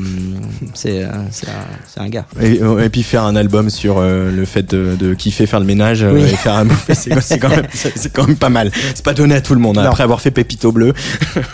c'est, 0.74 1.04
euh, 1.04 1.08
c'est 1.30 1.46
un, 1.48 1.52
c'est 1.86 2.00
un 2.00 2.08
gars. 2.08 2.26
Et, 2.40 2.60
euh, 2.60 2.84
et 2.84 2.88
puis 2.88 3.02
faire 3.04 3.22
un 3.22 3.36
album 3.36 3.70
sur 3.70 3.98
euh, 3.98 4.32
le 4.34 4.44
fait 4.44 4.68
de, 4.74 4.96
de 4.98 5.14
kiffer 5.14 5.46
faire 5.46 5.60
le 5.60 5.66
ménage 5.66 6.02
euh, 6.02 6.12
Oui. 6.12 6.22
et 6.22 6.36
faire 6.36 6.54
un 6.54 6.66
c'est 6.94 7.20
c'est 7.20 7.38
quand 7.38 7.48
même 7.48 7.66
c'est 7.72 8.12
quand 8.12 8.26
même 8.26 8.36
pas 8.36 8.48
mal. 8.48 8.70
C'est 8.94 9.04
pas 9.04 9.14
donné 9.14 9.36
à 9.36 9.40
tout 9.40 9.54
le 9.54 9.60
monde 9.60 9.78
hein, 9.78 9.84
après 9.86 10.02
avoir 10.02 10.20
fait 10.20 10.32
Pépito 10.32 10.72
bleu. 10.72 10.92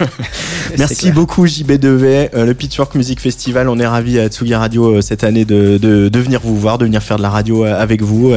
Merci 0.78 1.10
beaucoup 1.12 1.46
JB2V, 1.46 2.30
euh, 2.34 2.46
le 2.46 2.54
Pitchfork 2.54 2.94
Music 2.94 3.20
Festival. 3.20 3.68
On 3.68 3.78
est 3.78 3.86
ravis 3.86 4.18
à 4.18 4.28
Tsugi 4.28 4.54
Radio 4.54 5.00
cette 5.02 5.22
année 5.24 5.44
de, 5.44 5.78
de, 5.78 6.08
de 6.08 6.18
venir 6.18 6.40
vous 6.42 6.56
voir, 6.58 6.78
de 6.78 6.84
venir 6.86 7.02
faire 7.02 7.18
de 7.18 7.22
la 7.22 7.30
radio 7.30 7.64
avec 7.64 8.02
vous. 8.02 8.32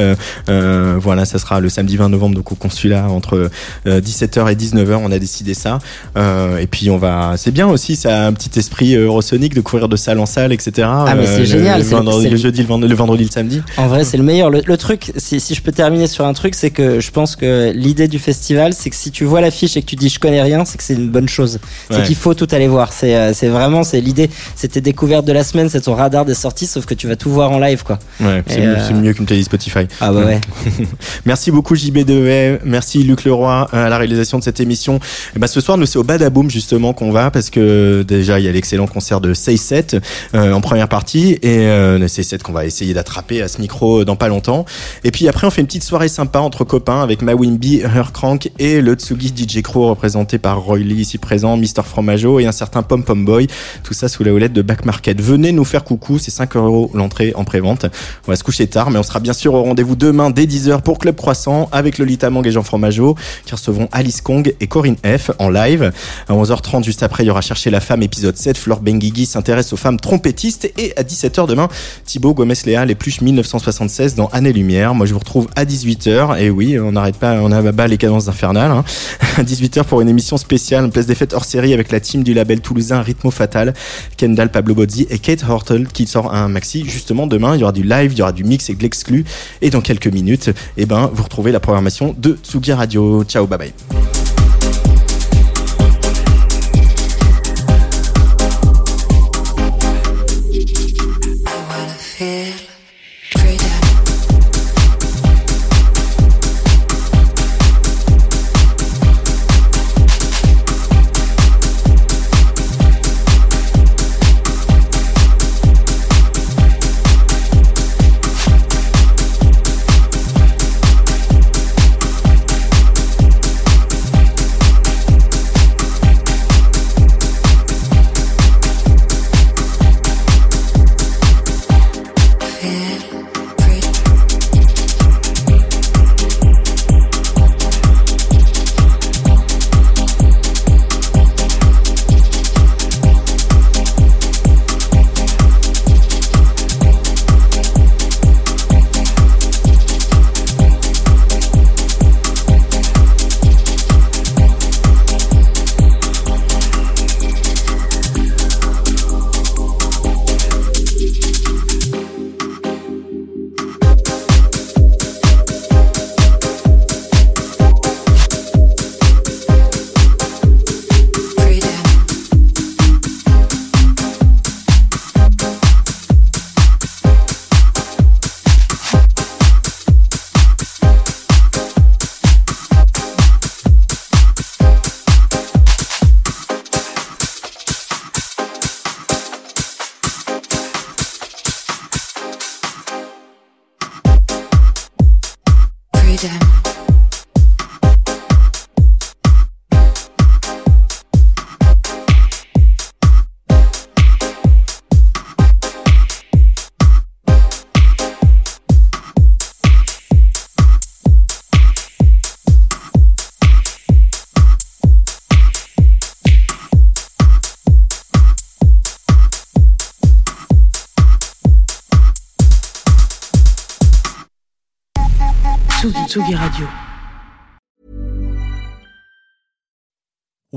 Voilà, 0.46 1.24
ça 1.24 1.38
sera 1.38 1.60
le 1.60 1.68
samedi 1.68 1.96
20 1.96 2.10
novembre 2.10 2.34
donc 2.36 2.52
au 2.52 2.54
consulat 2.54 3.08
entre 3.08 3.50
euh, 3.86 4.00
17h 4.00 4.52
et 4.52 4.54
19h. 4.54 4.98
On 5.02 5.10
a 5.12 5.18
décidé 5.18 5.54
ça. 5.54 5.78
Euh, 6.16 6.58
et 6.58 6.66
puis 6.66 6.90
on 6.90 6.98
va, 6.98 7.34
c'est 7.36 7.50
bien 7.50 7.66
aussi, 7.66 7.96
ça 7.96 8.17
un 8.26 8.32
petit 8.32 8.58
esprit 8.58 8.94
euh, 8.96 9.04
eurosonique 9.06 9.54
de 9.54 9.60
courir 9.60 9.88
de 9.88 9.96
salle 9.96 10.18
en 10.18 10.26
salle, 10.26 10.52
etc. 10.52 10.88
Ah, 10.90 11.14
mais 11.16 11.26
c'est 11.26 11.38
le- 11.40 11.44
génial, 11.44 11.78
Le, 11.80 11.84
c'est- 11.84 11.94
vendredi, 11.94 12.22
c'est 12.24 12.30
le 12.30 12.36
jeudi, 12.36 12.60
le 12.62 12.66
vendredi, 12.68 12.90
le 12.90 12.96
vendredi, 12.96 13.24
le 13.24 13.30
samedi. 13.30 13.62
En 13.76 13.86
vrai, 13.88 14.04
c'est 14.04 14.16
le 14.16 14.22
meilleur. 14.22 14.50
Le, 14.50 14.62
le 14.64 14.76
truc, 14.76 15.12
si, 15.16 15.40
si 15.40 15.54
je 15.54 15.62
peux 15.62 15.72
terminer 15.72 16.06
sur 16.06 16.24
un 16.24 16.32
truc, 16.32 16.54
c'est 16.54 16.70
que 16.70 17.00
je 17.00 17.10
pense 17.10 17.36
que 17.36 17.72
l'idée 17.74 18.08
du 18.08 18.18
festival, 18.18 18.72
c'est 18.74 18.90
que 18.90 18.96
si 18.96 19.10
tu 19.10 19.24
vois 19.24 19.40
l'affiche 19.40 19.76
et 19.76 19.82
que 19.82 19.86
tu 19.86 19.96
dis 19.96 20.08
je 20.08 20.18
connais 20.18 20.42
rien, 20.42 20.64
c'est 20.64 20.78
que 20.78 20.84
c'est 20.84 20.94
une 20.94 21.08
bonne 21.10 21.28
chose. 21.28 21.58
C'est 21.90 21.96
Ouais. 21.98 22.02
qu'il 22.04 22.16
faut 22.16 22.34
tout 22.34 22.48
aller 22.52 22.68
voir. 22.68 22.92
C'est, 22.92 23.14
euh, 23.14 23.32
c'est 23.34 23.48
vraiment, 23.48 23.82
c'est 23.82 24.00
l'idée. 24.00 24.30
C'était 24.56 24.80
découverte 24.80 25.24
de 25.24 25.32
la 25.32 25.44
semaine, 25.44 25.68
c'est 25.68 25.82
ton 25.82 25.94
radar 25.94 26.24
des 26.24 26.34
sorties, 26.34 26.66
sauf 26.66 26.86
que 26.86 26.94
tu 26.94 27.06
vas 27.08 27.16
tout 27.16 27.30
voir 27.30 27.50
en 27.50 27.58
live, 27.58 27.82
quoi. 27.84 27.98
Ouais, 28.20 28.42
c'est 28.46 28.60
mieux, 28.60 28.68
euh, 28.76 28.86
c'est 28.86 28.94
mieux 28.94 29.12
qu'une 29.12 29.26
playlist 29.26 29.48
Spotify. 29.48 29.86
Ah 30.00 30.12
bah 30.12 30.24
ouais. 30.24 30.40
Merci 31.24 31.50
beaucoup 31.50 31.74
JB2V, 31.74 32.60
merci 32.64 33.02
Luc 33.02 33.24
Leroy 33.24 33.68
euh, 33.72 33.86
à 33.86 33.88
la 33.88 33.98
réalisation 33.98 34.38
de 34.38 34.44
cette 34.44 34.60
émission. 34.60 35.00
Et 35.36 35.38
ben 35.38 35.46
ce 35.46 35.60
soir 35.60 35.76
nous 35.78 35.86
c'est 35.86 35.98
au 35.98 36.04
Badaboom 36.04 36.50
justement 36.50 36.92
qu'on 36.92 37.10
va 37.10 37.30
parce 37.30 37.50
que 37.50 38.02
déjà 38.08 38.40
il 38.40 38.44
y 38.44 38.48
a 38.48 38.52
l'excellent 38.52 38.86
concert 38.86 39.20
de 39.20 39.34
Say 39.34 39.56
7 39.56 39.96
euh, 40.34 40.52
en 40.52 40.60
première 40.60 40.88
partie 40.88 41.38
et 41.42 41.58
euh, 41.58 42.08
Say 42.08 42.22
7 42.22 42.42
qu'on 42.42 42.52
va 42.52 42.64
essayer 42.64 42.94
d'attraper 42.94 43.42
à 43.42 43.48
ce 43.48 43.60
micro 43.60 44.04
dans 44.04 44.16
pas 44.16 44.28
longtemps. 44.28 44.64
Et 45.04 45.10
puis 45.10 45.28
après 45.28 45.46
on 45.46 45.50
fait 45.50 45.60
une 45.60 45.66
petite 45.66 45.84
soirée 45.84 46.08
sympa 46.08 46.40
entre 46.40 46.64
copains 46.64 47.02
avec 47.02 47.22
Mawimbi, 47.22 47.80
Hercrank 47.82 48.50
et 48.58 48.80
le 48.80 48.94
Tsugi 48.94 49.28
DJ 49.28 49.62
Crew 49.62 49.88
représenté 49.88 50.38
par 50.38 50.60
Roy 50.60 50.78
Lee 50.78 50.96
ici 50.96 51.18
présent, 51.18 51.56
Mister 51.56 51.82
Fromageau 51.84 52.40
et 52.40 52.46
un 52.46 52.52
certain 52.52 52.82
Pom 52.82 53.04
Pom 53.04 53.24
Boy. 53.24 53.46
Tout 53.84 53.94
ça 53.94 54.08
sous 54.08 54.24
la 54.24 54.32
houlette 54.32 54.52
de 54.52 54.62
Back 54.62 54.84
Market. 54.84 55.20
Venez 55.20 55.52
nous 55.52 55.64
faire 55.64 55.84
coucou, 55.84 56.18
c'est 56.18 56.30
5 56.30 56.56
euros 56.56 56.90
l'entrée 56.94 57.32
en 57.36 57.44
pré-vente. 57.44 57.86
On 58.26 58.32
va 58.32 58.36
se 58.36 58.44
coucher 58.44 58.66
tard, 58.66 58.90
mais 58.90 58.98
on 58.98 59.02
sera 59.02 59.20
bien 59.20 59.34
sûr 59.34 59.54
au 59.54 59.62
rendez-vous 59.62 59.96
demain 59.96 60.30
dès 60.30 60.46
10h 60.46 60.80
pour 60.80 60.98
Club 60.98 61.16
Croissant 61.16 61.68
avec 61.72 61.98
Lolita 61.98 62.30
Mang 62.30 62.46
et 62.46 62.52
Jean 62.52 62.62
Fromageau 62.62 63.16
qui 63.44 63.54
recevront 63.54 63.88
Alice 63.92 64.22
Kong 64.22 64.54
et 64.60 64.66
Corinne 64.66 64.96
F 65.04 65.30
en 65.38 65.50
live. 65.50 65.92
À 66.28 66.32
11h30 66.32 66.84
juste 66.84 67.02
après, 67.02 67.24
il 67.24 67.26
y 67.26 67.30
aura 67.30 67.42
Chercher 67.48 67.70
la 67.70 67.80
femme 67.80 67.97
épisode 68.02 68.36
7. 68.36 68.56
Flore 68.58 68.80
Benguigui 68.80 69.26
s'intéresse 69.26 69.72
aux 69.72 69.76
femmes 69.76 70.00
trompettistes 70.00 70.70
et 70.76 70.92
à 70.96 71.02
17h 71.02 71.46
demain, 71.46 71.68
Thibaut 72.04 72.34
Gomez-Léa 72.34 72.84
les 72.84 72.94
pluches 72.94 73.20
1976 73.20 74.14
dans 74.14 74.28
Année 74.28 74.52
Lumière. 74.52 74.94
Moi 74.94 75.06
je 75.06 75.12
vous 75.12 75.18
retrouve 75.18 75.48
à 75.56 75.64
18h 75.64 76.40
et 76.40 76.50
oui, 76.50 76.78
on 76.78 76.92
n'arrête 76.92 77.16
pas, 77.16 77.40
on 77.40 77.52
a 77.52 77.62
bas 77.72 77.86
les 77.86 77.98
cadences 77.98 78.28
infernales. 78.28 78.70
Hein. 78.70 78.84
À 79.38 79.42
18h 79.44 79.84
pour 79.84 80.00
une 80.00 80.08
émission 80.08 80.36
spéciale, 80.36 80.90
place 80.90 81.06
des 81.06 81.14
fêtes 81.14 81.32
hors 81.32 81.44
série 81.44 81.72
avec 81.72 81.92
la 81.92 82.00
team 82.00 82.24
du 82.24 82.34
label 82.34 82.60
toulousain 82.60 83.02
Rhythmo 83.02 83.30
Fatal, 83.30 83.72
Kendall 84.16 84.50
Pablo 84.50 84.74
Bozzi 84.74 85.06
et 85.10 85.18
Kate 85.18 85.44
Hortle 85.48 85.86
qui 85.86 86.06
sort 86.06 86.34
un 86.34 86.48
maxi 86.48 86.84
justement 86.88 87.26
demain. 87.26 87.54
Il 87.54 87.60
y 87.60 87.62
aura 87.62 87.72
du 87.72 87.82
live, 87.82 88.12
il 88.12 88.18
y 88.18 88.22
aura 88.22 88.32
du 88.32 88.44
mix 88.44 88.68
et 88.70 88.74
de 88.74 88.82
l'exclu. 88.82 89.24
Et 89.62 89.70
dans 89.70 89.80
quelques 89.80 90.08
minutes, 90.08 90.50
eh 90.76 90.86
ben, 90.86 91.10
vous 91.12 91.22
retrouvez 91.22 91.52
la 91.52 91.60
programmation 91.60 92.14
de 92.18 92.36
Tsugi 92.42 92.72
Radio. 92.72 93.24
Ciao, 93.24 93.46
bye 93.46 93.58
bye. 93.58 94.17